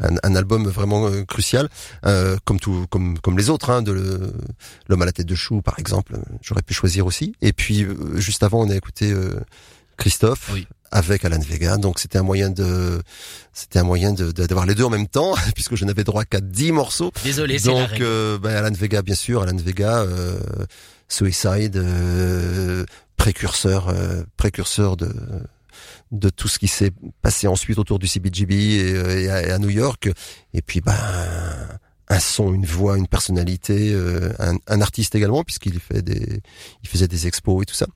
[0.00, 1.68] un, un album vraiment euh, crucial,
[2.06, 3.92] euh, comme tout, comme comme les autres, hein, de
[4.88, 6.14] l'homme à la tête de chou par exemple.
[6.14, 7.34] euh, J'aurais pu choisir aussi.
[7.40, 9.10] Et puis euh, juste avant, on a écouté.
[9.12, 9.40] euh,
[9.96, 10.50] Christophe.
[10.54, 10.64] Oui.
[10.90, 13.02] Avec Alan Vega, donc c'était un moyen de,
[13.52, 16.24] c'était un moyen de de- d'avoir les deux en même temps, puisque je n'avais droit
[16.24, 17.12] qu'à 10 morceaux.
[17.24, 20.38] Désolé, c'est Donc, euh, ben, Alan Vega, bien sûr, Alan Vega, euh,
[21.08, 22.84] Suicide, euh,
[23.16, 25.12] précurseur, euh, précurseur de
[26.10, 29.50] de tout ce qui s'est passé ensuite autour du CBGB et, euh, et à, et
[29.50, 30.08] à New York.
[30.54, 30.94] Et puis, ben,
[32.08, 36.40] un son, une voix, une personnalité, euh, un, un artiste également, puisqu'il fait des,
[36.82, 37.86] il faisait des expos et tout ça.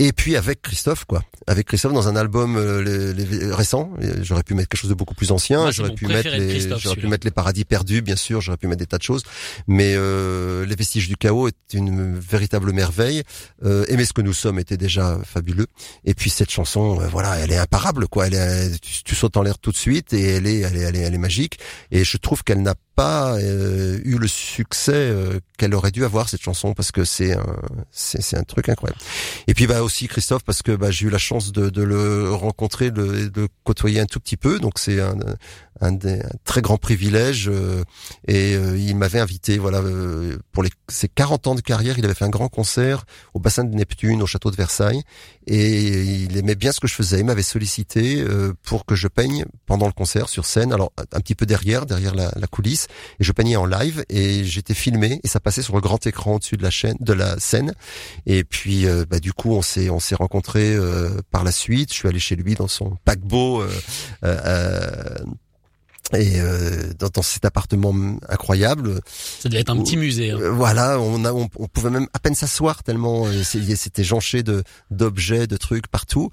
[0.00, 1.22] Et puis avec Christophe, quoi.
[1.48, 3.90] Avec Christophe dans un album euh, les- les- récent.
[4.22, 5.70] J'aurais pu mettre quelque chose de beaucoup plus ancien.
[5.72, 7.08] J'aurais pu mettre les, Christophe, j'aurais pu celui-là.
[7.10, 8.40] mettre les paradis perdus, bien sûr.
[8.40, 9.24] J'aurais pu mettre des tas de choses.
[9.66, 13.22] Mais euh, les vestiges du chaos est une véritable merveille.
[13.64, 15.66] Euh, Aimer ce que nous sommes était déjà fabuleux.
[16.04, 18.28] Et puis cette chanson, euh, voilà, elle est imparable, quoi.
[18.28, 20.80] Elle est, tu, tu sautes en l'air tout de suite et elle est, elle est,
[20.80, 21.58] elle est, elle est magique.
[21.90, 26.28] Et je trouve qu'elle n'a pas euh, eu le succès euh, qu'elle aurait dû avoir
[26.28, 27.46] cette chanson parce que c'est un,
[27.92, 29.00] c'est, un truc incroyable.
[29.46, 32.90] Et puis bah aussi Christophe parce que bah, j'ai eu la chance de, le rencontrer,
[32.90, 34.58] de, de côtoyer un tout petit peu.
[34.58, 35.14] Donc c'est un,
[35.80, 37.48] un, des, un très grand privilège.
[37.48, 37.82] euh,
[38.26, 42.04] et euh, il m'avait invité, voilà, euh, pour les, ses 40 ans de carrière, il
[42.04, 45.02] avait fait un grand concert au bassin de Neptune, au château de Versailles.
[45.46, 47.20] Et il aimait bien ce que je faisais.
[47.20, 48.22] Il m'avait sollicité
[48.62, 50.74] pour que je peigne pendant le concert sur scène.
[50.74, 52.86] Alors un petit peu derrière, derrière la, la coulisse.
[53.18, 56.34] Et je peignais en live et j'étais filmé et ça passait sur le grand écran
[56.34, 57.72] au-dessus de la chaîne, de la scène.
[58.26, 60.76] Et puis, bah, du coup, on s'est on s'est rencontrés
[61.30, 61.90] par la suite.
[61.92, 63.62] Je suis allé chez lui dans son paquebot.
[63.62, 63.70] euh,
[64.24, 65.16] euh,
[66.14, 67.94] et euh, dans, dans cet appartement
[68.30, 69.00] incroyable,
[69.40, 70.30] Ça devait être un petit musée.
[70.30, 70.38] hein.
[70.40, 74.42] euh, voilà, on, a, on, on pouvait même à peine s'asseoir tellement euh, c'était jonché
[74.42, 76.30] de d'objets, de trucs partout.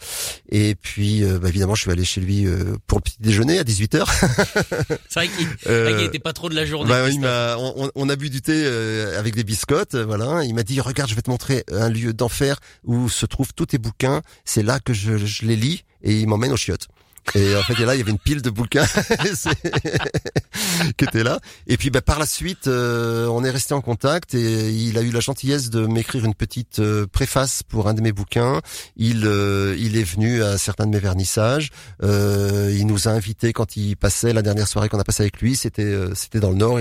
[0.50, 3.60] Et puis, euh, bah, évidemment, je suis allé chez lui euh, pour le petit déjeuner
[3.60, 4.06] à 18h.
[5.10, 6.90] C'est vrai qu'il Euh, vrai qu'il était pas trop de la journée.
[6.90, 10.44] bah, il m'a, on, on- on a bu du thé euh, avec des biscottes, voilà.
[10.46, 13.66] Il m'a dit regarde, je vais te montrer un lieu d'enfer où se trouvent tous
[13.68, 14.22] tes bouquins.
[14.46, 16.88] C'est là que je, je les lis et il m'emmène aux chiottes.
[17.34, 18.86] Et en fait, et là, il y avait une pile de bouquins
[20.98, 21.40] qui étaient là.
[21.68, 25.02] Et puis, bah, par la suite, euh, on est resté en contact et il a
[25.02, 28.62] eu la gentillesse de m'écrire une petite euh, préface pour un de mes bouquins.
[28.96, 31.72] Il, euh, il est venu à certains de mes vernissages.
[32.04, 35.42] Euh, il nous a invités quand il passait la dernière soirée qu'on a passé avec
[35.42, 35.56] lui.
[35.56, 36.80] C'était, euh, c'était dans le Nord.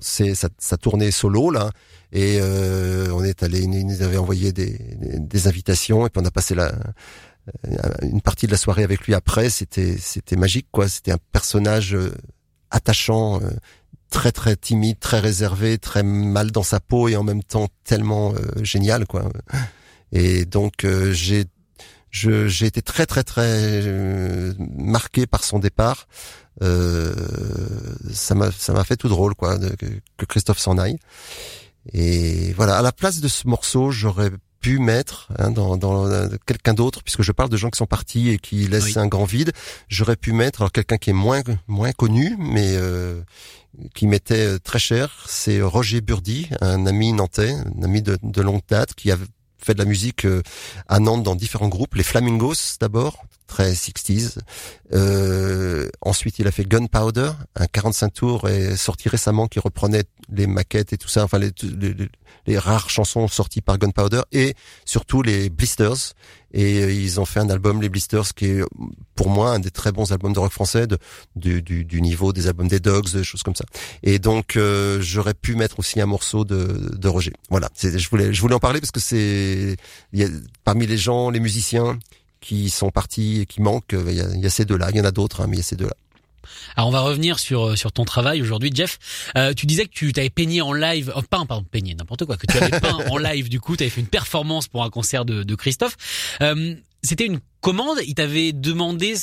[0.00, 1.70] sa, sa tournée solo là.
[2.12, 6.30] Et on est allé, il nous avait envoyé des, des, invitations et puis on a
[6.30, 6.72] passé la
[8.02, 9.50] une partie de la soirée avec lui après.
[9.50, 10.88] C'était c'était magique quoi.
[10.88, 12.12] C'était un personnage euh,
[12.70, 13.50] attachant, euh,
[14.10, 18.32] très très timide, très réservé, très mal dans sa peau et en même temps tellement
[18.34, 19.30] euh, génial quoi.
[20.12, 21.44] Et donc euh, j'ai
[22.10, 26.06] j'ai été très très très euh, marqué par son départ.
[26.62, 27.12] Euh,
[28.12, 29.74] ça m'a ça m'a fait tout drôle quoi de-
[30.16, 30.98] que Christophe s'en aille.
[31.92, 34.30] Et voilà, à la place de ce morceau, j'aurais
[34.64, 37.86] pu mettre hein, dans, dans euh, quelqu'un d'autre, puisque je parle de gens qui sont
[37.86, 38.98] partis et qui laissent Oui.
[38.98, 39.52] un grand vide.
[39.88, 43.20] J'aurais pu mettre alors quelqu'un qui est moins moins connu, mais euh,
[43.94, 45.24] qui m'était euh, très cher.
[45.28, 49.18] C'est Roger Burdi, un ami nantais, un ami de, de longue date, qui a
[49.58, 50.42] fait de la musique euh,
[50.88, 51.94] à Nantes dans différents groupes.
[51.94, 54.38] Les Flamingos d'abord, très 60s.
[54.92, 60.46] Euh, ensuite, il a fait Gunpowder, un 45 tours est sorti récemment qui reprenait les
[60.46, 61.94] maquettes et tout ça, enfin les, les,
[62.46, 64.54] les- rares chansons sorties par Gunpowder et
[64.84, 66.14] surtout les Blisters.
[66.56, 68.60] Et euh, ils ont fait un album, les Blisters, qui est
[69.16, 70.98] pour moi un des très bons albums de rock français, de,
[71.36, 73.64] du, du, du niveau des albums des Dogs, des choses comme ça.
[74.04, 77.32] Et donc euh, j'aurais pu mettre aussi un morceau de, de Roger.
[77.50, 79.76] Voilà, je voulais, je voulais en parler parce que c'est
[80.62, 81.98] parmi les gens, les musiciens
[82.44, 84.90] qui sont partis et qui manquent, il y a, il y a ces deux-là.
[84.90, 85.94] Il y en a d'autres, hein, mais il y a ces deux-là.
[86.76, 88.98] Alors on va revenir sur euh, sur ton travail aujourd'hui, Jeff.
[89.36, 92.36] Euh, tu disais que tu t'avais peigné en live, oh, peint pardon, peigné n'importe quoi,
[92.36, 93.48] que tu avais peint en live.
[93.48, 95.96] Du coup, tu avais fait une performance pour un concert de, de Christophe.
[96.42, 97.98] Euh, C'était une commande.
[98.06, 99.14] Il t'avait demandé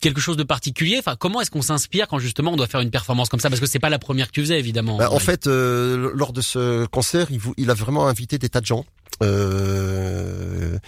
[0.00, 0.96] quelque chose de particulier.
[0.98, 3.48] Enfin, comment est-ce qu'on s'inspire quand justement on doit faire une performance comme ça?
[3.48, 4.98] Parce que c'est pas la première que tu faisais évidemment.
[4.98, 8.50] Bah, en fait, euh, lors de ce concert, il, vou- il a vraiment invité des
[8.50, 8.84] tas de gens.
[9.22, 10.78] Euh,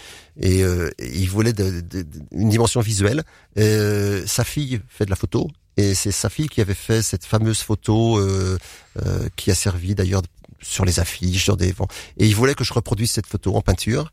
[0.41, 3.23] et euh, il voulait de- de- de- une dimension visuelle.
[3.59, 7.25] Euh, sa fille fait de la photo et c'est sa fille qui avait fait cette
[7.25, 8.59] fameuse photo euh,
[9.05, 10.23] euh, qui a servi d'ailleurs
[10.61, 11.87] sur les affiches, sur des vents.
[12.17, 14.13] Et il voulait que je reproduise cette photo en peinture.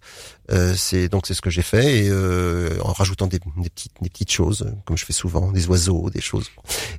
[0.52, 3.94] Euh, c'est donc c'est ce que j'ai fait et euh, en rajoutant des, des petites
[4.00, 6.46] des petites choses comme je fais souvent, des oiseaux, des choses.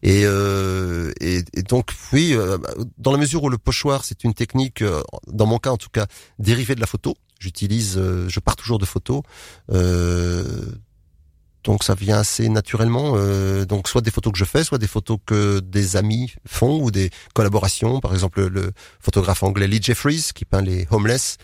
[0.02, 2.34] Et, euh, et, et donc oui,
[2.98, 4.82] dans la mesure où le pochoir c'est une technique,
[5.28, 6.06] dans mon cas en tout cas,
[6.40, 7.16] dérivée de la photo.
[7.38, 9.22] J'utilise, euh, je pars toujours de photos.
[9.72, 10.44] Euh,
[11.66, 13.14] donc ça vient assez naturellement.
[13.16, 16.80] euh, donc soit des photos que je fais, soit des photos que des amis font
[16.80, 17.98] ou des collaborations.
[18.00, 21.38] Par exemple le, photographe anglais Lee Jeffries qui peint les homeless.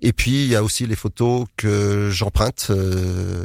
[0.00, 3.44] Et puis il y a aussi les photos que j'emprunte euh,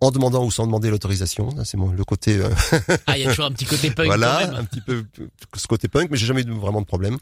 [0.00, 1.50] en demandant ou sans demander l'autorisation.
[1.64, 2.48] C'est mon, le côté euh,
[3.06, 4.60] Ah, il y a toujours un petit côté punk voilà, quand même.
[4.60, 5.04] un petit peu
[5.54, 7.18] ce côté punk, mais j'ai jamais eu vraiment de problème.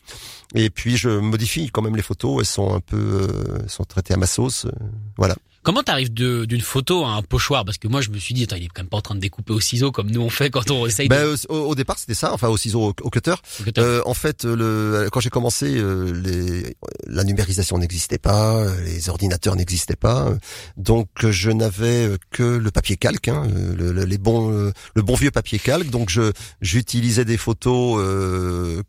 [0.54, 4.14] Et puis je modifie quand même les photos, elles sont un peu, euh, sont traitées
[4.14, 4.70] à ma sauce, euh,
[5.16, 5.36] voilà.
[5.66, 7.64] Comment t'arrives d'une photo à un pochoir?
[7.64, 9.16] Parce que moi, je me suis dit, attends, il est quand même pas en train
[9.16, 11.36] de découper au ciseau comme nous on fait quand on essaye Ben, de...
[11.52, 13.34] au, au départ c'était ça, enfin au ciseau, au, au cutter.
[13.78, 16.76] Euh, en fait, le, quand j'ai commencé, euh, les,
[17.08, 20.32] la numérisation n'existait pas, les ordinateurs n'existaient pas,
[20.76, 25.16] donc je n'avais euh, que le papier calque, hein, le, le- les bons, le bon
[25.16, 25.90] vieux papier calque.
[25.90, 26.30] Donc je
[26.60, 28.82] j'utilisais des photos euh,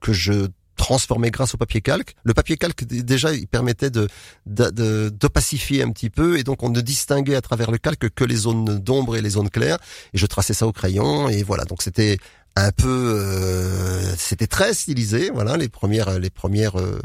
[0.00, 0.48] que je
[0.78, 2.14] transformais grâce au papier calque.
[2.24, 4.08] Le papier calque déjà il permettait de
[4.46, 8.08] de- de- d'opacifier un petit peu et donc on ne distinguait à travers le calque
[8.14, 9.78] que les zones d'ombre et les zones claires
[10.14, 12.16] et je traçais ça au crayon et voilà donc c'était
[12.58, 16.98] un peu euh, c'était très stylisé voilà les premières les premières euh,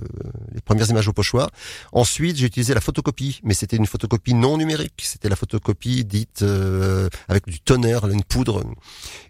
[0.54, 1.50] les premières images au pochoir.
[1.92, 5.02] Ensuite j'ai utilisé la photocopie mais c'était une photocopie non numérique.
[5.04, 8.64] C'était la photocopie dite euh, avec du toner une poudre.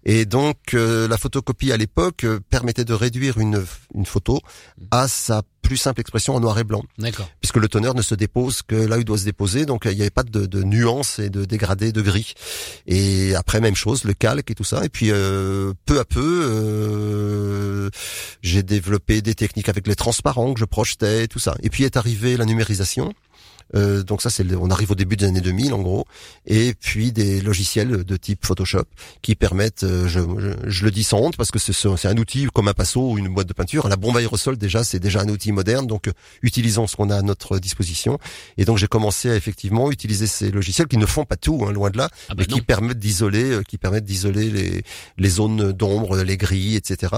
[0.06, 3.64] Et donc euh, la photocopie à l'époque euh, permettait de réduire une
[3.94, 4.40] une photo
[4.92, 7.28] à sa plus simple expression en noir et blanc D'accord.
[7.42, 9.96] puisque le toner ne se dépose que là où il doit se déposer, donc il
[9.96, 12.34] n'y avait pas de, de nuances et de dégradés de gris.
[12.86, 14.86] Et après même chose, le calque et tout ça.
[14.86, 17.90] Et puis euh, peu à peu, euh,
[18.42, 21.56] j'ai développé des techniques avec les transparents que je projetais, et tout ça.
[21.64, 23.14] Et puis est arrivée la numérisation.
[23.76, 26.06] Euh, donc ça, c'est on arrive au début des années 2000 en gros,
[26.46, 28.86] et puis des logiciels de type Photoshop
[29.22, 32.48] qui permettent, euh, je, je, je le dis sans honte parce que c'est un outil
[32.54, 33.88] comme un pinceau ou une boîte de peinture.
[33.88, 36.12] La bombe aérosol déjà, c'est déjà un outil moderne, donc euh,
[36.42, 38.20] utilisons ce qu'on a à notre disposition.
[38.58, 41.72] Et donc j'ai commencé à effectivement utiliser ces logiciels qui ne font pas tout, hein,
[41.72, 44.84] loin de là, Ah bah mais qui permettent d'isoler, euh, qui permettent d'isoler les,
[45.18, 47.14] les zones d'ombre, les grilles, etc.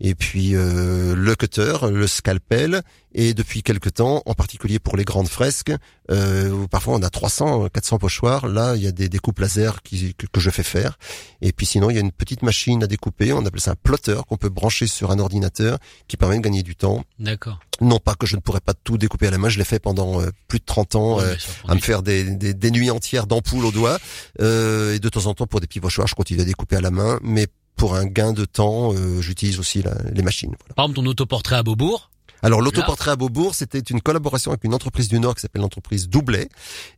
[0.00, 2.82] Et puis euh, le cutter, le scalpel,
[3.14, 5.72] et depuis quelque temps, en particulier pour les grandes fresques,
[6.10, 8.46] euh, où parfois on a 300, 400 pochoirs.
[8.48, 10.98] Là, il y a des découpes laser qui, que, que je fais faire.
[11.40, 13.32] Et puis sinon, il y a une petite machine à découper.
[13.32, 15.78] On appelle ça un plotter qu'on peut brancher sur un ordinateur
[16.08, 17.04] qui permet de gagner du temps.
[17.18, 17.60] D'accord.
[17.80, 19.48] Non pas que je ne pourrais pas tout découper à la main.
[19.48, 21.16] Je l'ai fait pendant euh, plus de 30 ans.
[21.18, 21.36] Ouais, euh,
[21.68, 23.98] à me faire des, des, des nuits entières d'ampoules au doigt.
[24.40, 26.80] Euh, et de temps en temps, pour des petits pochoirs, je continue à découper à
[26.80, 27.18] la main.
[27.22, 30.54] Mais pour un gain de temps, euh, j'utilise aussi la- les machines.
[30.60, 30.74] Voilà.
[30.74, 32.10] Par exemple, ton autoportrait à Beaubourg.
[32.42, 36.08] Alors l'autoportrait à Beaubourg, c'était une collaboration avec une entreprise du Nord qui s'appelle l'entreprise
[36.08, 36.48] Doublet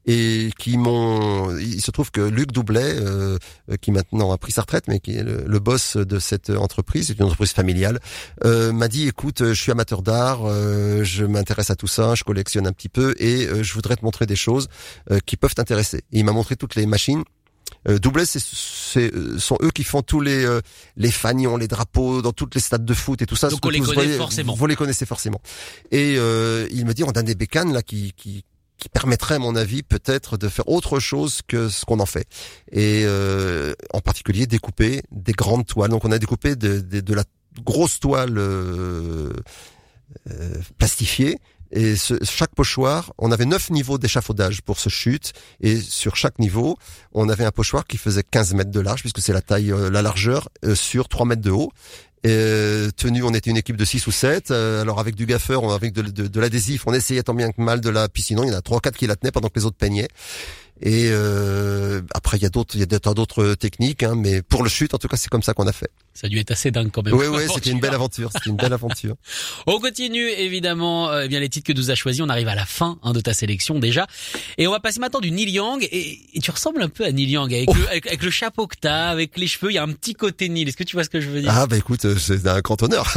[0.06, 1.56] et qui m'ont.
[1.58, 3.38] Il se trouve que Luc Doublet, euh,
[3.80, 7.08] qui maintenant a pris sa retraite, mais qui est le, le boss de cette entreprise,
[7.08, 8.00] c'est une entreprise familiale,
[8.44, 12.24] euh, m'a dit écoute, je suis amateur d'art, euh, je m'intéresse à tout ça, je
[12.24, 14.68] collectionne un petit peu et euh, je voudrais te montrer des choses
[15.10, 16.04] euh, qui peuvent t'intéresser.
[16.12, 17.22] Il m'a montré toutes les machines.
[17.88, 20.60] Euh, Doublet, c'est, c'est, euh, sont eux qui font tous les euh,
[20.96, 23.48] les fanions, les drapeaux dans toutes les stades de foot et tout ça.
[23.50, 24.54] Donc on les connaît voyez- forcément.
[24.54, 25.40] Vous les connaissez forcément.
[25.90, 28.44] Et euh, il me dit on a des bécanes là qui qui
[28.76, 32.26] qui permettrait, à mon avis, peut-être de faire autre chose que ce qu'on en fait.
[32.72, 35.90] Et euh, en particulier découper des grandes toiles.
[35.90, 37.24] Donc on a découpé de, de, de la
[37.64, 39.30] grosse toile euh,
[40.30, 41.38] euh, plastifiée.
[41.74, 45.32] Et ce, chaque pochoir, on avait neuf niveaux d'échafaudage pour ce chute.
[45.60, 46.78] Et sur chaque niveau,
[47.12, 49.90] on avait un pochoir qui faisait 15 mètres de large, puisque c'est la taille, euh,
[49.90, 51.72] la largeur, euh, sur 3 mètres de haut.
[52.22, 54.50] Et, euh, tenu, on était une équipe de 6 ou 7.
[54.50, 57.60] euh, alors avec du gaffeur, avec de, de, de l'adhésif, on essayait tant bien que
[57.60, 58.08] mal de la...
[58.08, 59.76] Puis sinon, il y en a 3 quatre qui la tenaient pendant que les autres
[59.76, 60.08] peignaient.
[60.82, 64.62] Et euh, après, il y a d'autres, il y a d'autres techniques, hein, mais pour
[64.62, 65.90] le chute, en tout cas, c'est comme ça qu'on a fait.
[66.14, 67.14] Ça a dû être assez dingue quand même.
[67.14, 68.30] Oui, oui, c'était une belle aventure.
[68.32, 69.16] C'était une belle aventure.
[69.66, 72.22] On continue évidemment euh, eh bien les titres que nous as choisis.
[72.22, 74.06] On arrive à la fin hein, de ta sélection déjà,
[74.58, 75.86] et on va passer maintenant du Neil Young.
[75.90, 77.74] Et, et tu ressembles un peu à Neil Young avec, Oh.
[77.74, 79.70] le, avec, avec le chapeau que t'as, avec les cheveux.
[79.70, 80.68] Il y a un petit côté Neil.
[80.68, 81.50] Est-ce que tu vois ce que je veux dire?
[81.52, 83.12] Ah bah écoute, euh, c'est un grand honneur.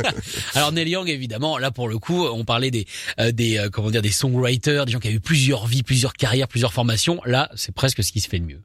[0.54, 2.86] Alors Neil Young évidemment, là pour le coup, on parlait des
[3.20, 6.12] euh, des euh, comment dire des songwriters, des gens qui ont eu plusieurs vies, plusieurs
[6.14, 6.91] carrières, plusieurs formations.
[7.24, 8.60] Là, c'est presque ce qui se fait de mieux.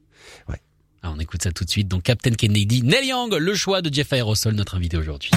[0.48, 0.60] Ouais.
[1.02, 1.88] Ah, on écoute ça tout de suite.
[1.88, 5.30] Donc Captain Kennedy, Neil Young, le choix de Jeff Aerosol, notre invité aujourd'hui.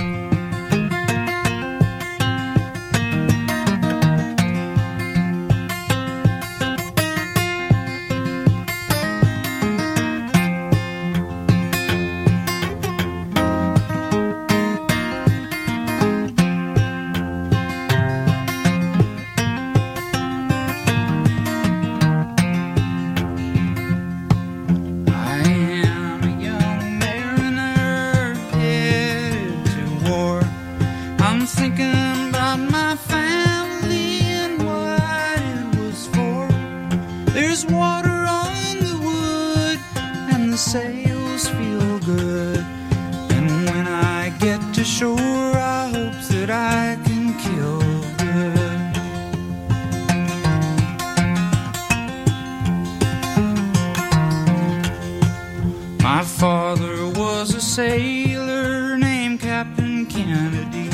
[57.82, 60.92] sailor named Captain Kennedy.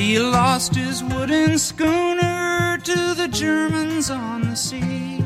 [0.00, 5.24] He lost his wooden schooner to the Germans on the sea.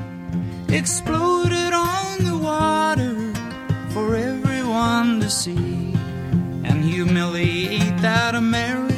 [0.70, 3.16] Exploded on the water
[3.90, 5.92] for everyone to see.
[6.68, 8.97] And humiliate that American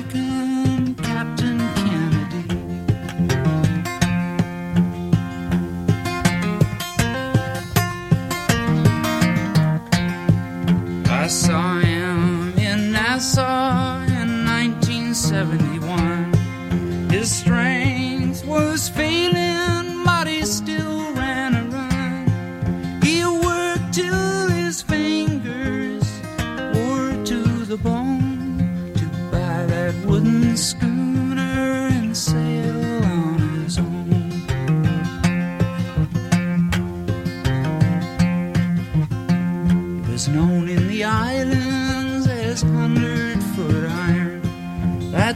[11.30, 11.89] sign.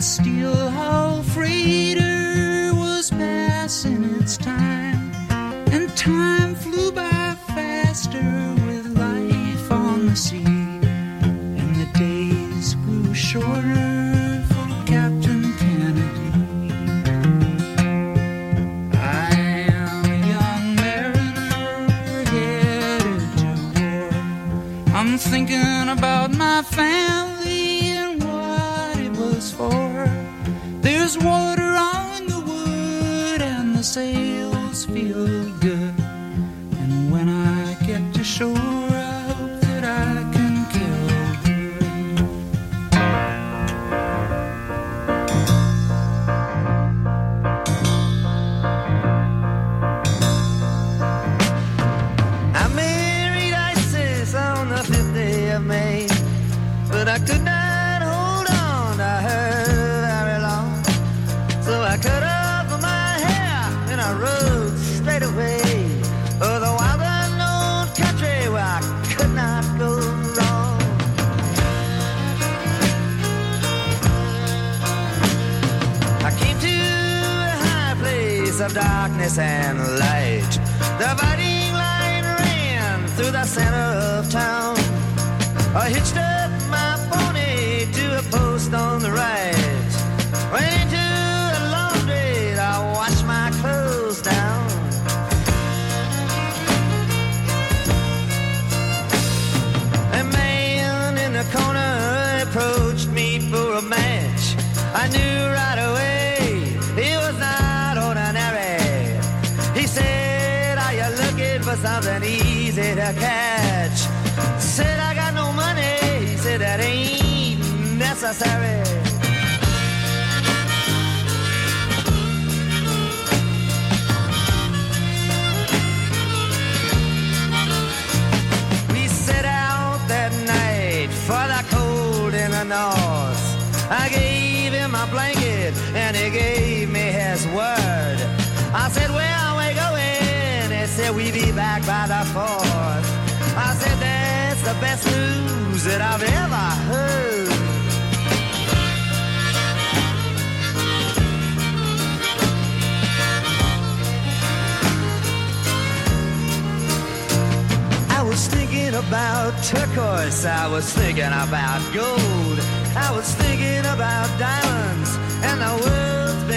[0.05, 1.74] still how free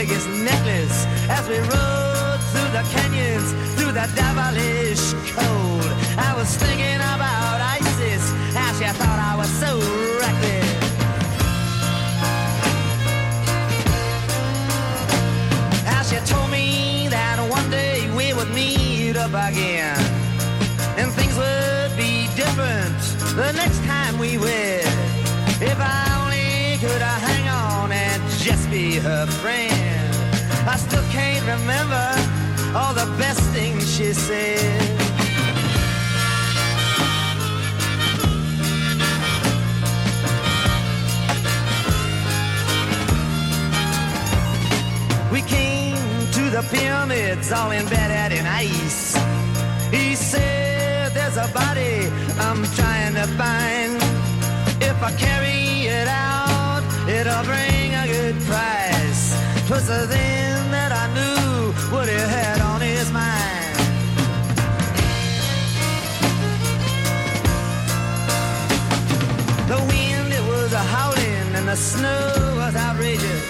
[0.08, 5.84] biggest necklace as we rode through the canyons, through the devilish cold.
[6.18, 9.72] I was thinking about ISIS, how she thought I was so
[10.24, 10.70] reckless.
[15.86, 20.00] How she told me that one day we would meet up again,
[20.98, 22.98] and things would be different
[23.36, 24.88] the next time we would.
[25.60, 29.97] If I only could I hang on and just be her friend.
[30.70, 32.08] I still can't remember
[32.78, 34.82] all the best things she said.
[45.32, 45.96] We came
[46.34, 49.16] to the pyramids all in bed at an ice.
[49.90, 52.08] He said, There's a body
[52.40, 53.96] I'm trying to find.
[54.84, 59.34] If I carry it out, it'll bring a good price.
[59.68, 60.47] Twas then
[71.78, 73.46] snow was outrageous.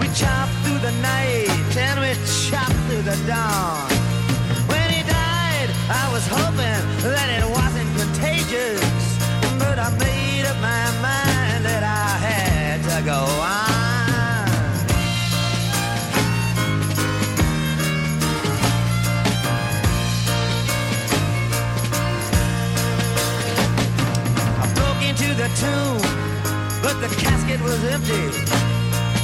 [0.00, 2.14] We chopped through the night and we
[2.48, 3.90] chopped through the dawn.
[4.70, 8.87] When he died, I was hoping that it wasn't contagious.
[27.08, 28.24] The casket was empty.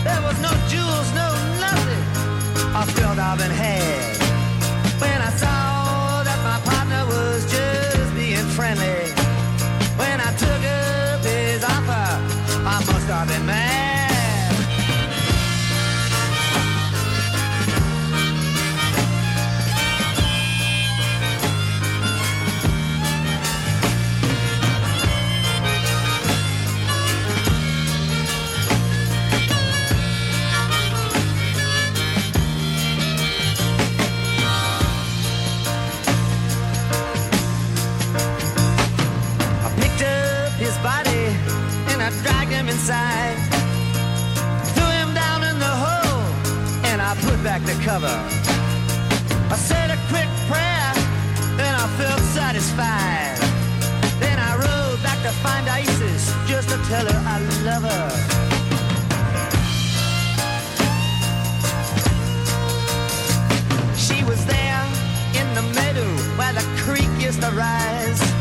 [0.04, 1.28] There was no jewels, no
[1.60, 2.04] nothing.
[2.74, 4.13] I felt I've been had.
[47.54, 48.16] Back the cover.
[49.54, 50.92] I said a quick prayer
[51.64, 53.38] and I felt satisfied.
[54.18, 58.10] Then I rode back to find Isis just to tell her I love her.
[63.96, 64.84] She was there
[65.40, 68.33] in the meadow where the creek used to rise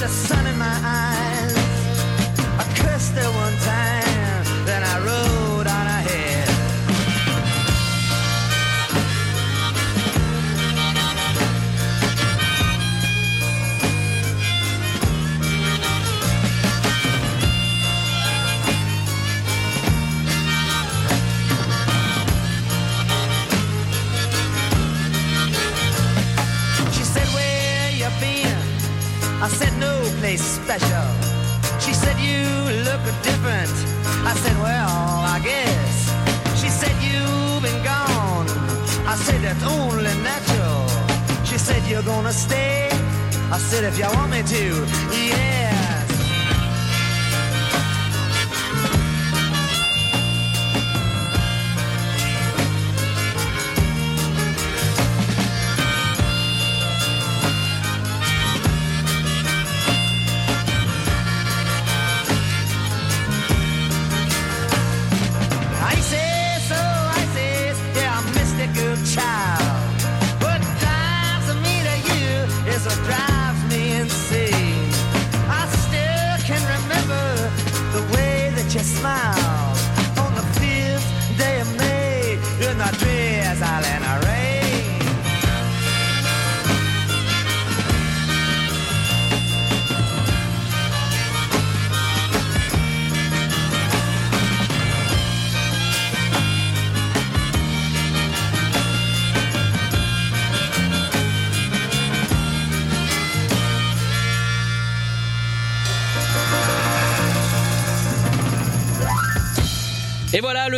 [0.00, 1.17] the sun in my eyes.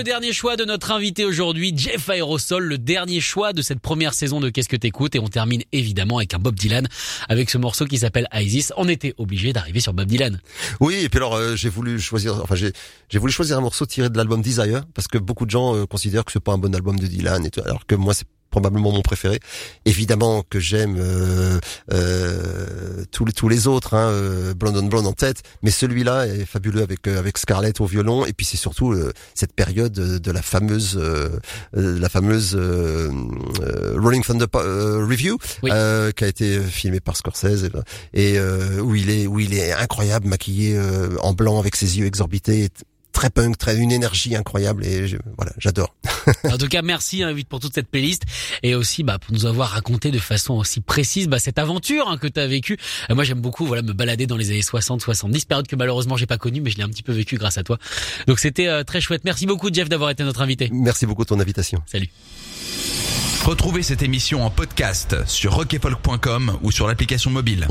[0.01, 4.15] Le dernier choix de notre invité aujourd'hui, Jeff Aerosol, le dernier choix de cette première
[4.15, 5.15] saison de Qu'est-ce que t'écoutes?
[5.15, 6.89] Et on termine évidemment avec un Bob Dylan
[7.29, 8.73] avec ce morceau qui s'appelle Isis.
[8.79, 10.41] On était obligé d'arriver sur Bob Dylan.
[10.81, 12.73] Oui, et puis alors euh, j'ai voulu choisir, enfin j'ai
[13.11, 15.85] j'ai voulu choisir un morceau tiré de l'album Desire parce que beaucoup de gens euh,
[15.85, 18.27] considèrent que c'est pas un bon album de Dylan, et tout, alors que moi c'est
[18.51, 19.41] probablement mon préféré.
[19.85, 21.59] Évidemment que j'aime euh,
[21.93, 26.27] euh, tous les tous les autres, hein, euh, Blonde on Blonde en tête, mais celui-là
[26.27, 29.93] est fabuleux avec euh, avec Scarlett au violon et puis c'est surtout euh, cette période
[29.93, 31.31] de, de la fameuse euh,
[31.77, 33.11] euh, la fameuse euh,
[33.97, 35.71] Rolling Thunder Review Oui.
[35.73, 37.65] euh, qui a été filmé par Scorsese
[38.15, 41.77] et, et, euh, où il est où il est incroyable maquillé euh, en blanc avec
[41.77, 42.69] ses yeux exorbités
[43.21, 45.95] très punk très une énergie incroyable et je- voilà j'adore
[46.45, 48.23] En tout cas, merci hein, Vite pour toute cette playlist
[48.63, 52.17] et aussi bah, pour nous avoir raconté de façon aussi précise bah, cette aventure hein,
[52.19, 52.79] que tu as vécue.
[53.11, 56.27] Euh, moi, j'aime beaucoup voilà me balader dans les années 60-70, période que malheureusement j'ai
[56.27, 57.77] pas connue, mais je l'ai un petit peu vécu grâce à toi.
[58.27, 59.23] Donc c'était euh, très chouette.
[59.25, 60.71] Merci beaucoup Jeff d'avoir été notre invité.
[60.73, 62.09] merci beaucoup de ton invitation Salut.
[63.45, 67.69] Retrouvez cette émission en podcast sur rockefolk.com ou sur l'application mobile.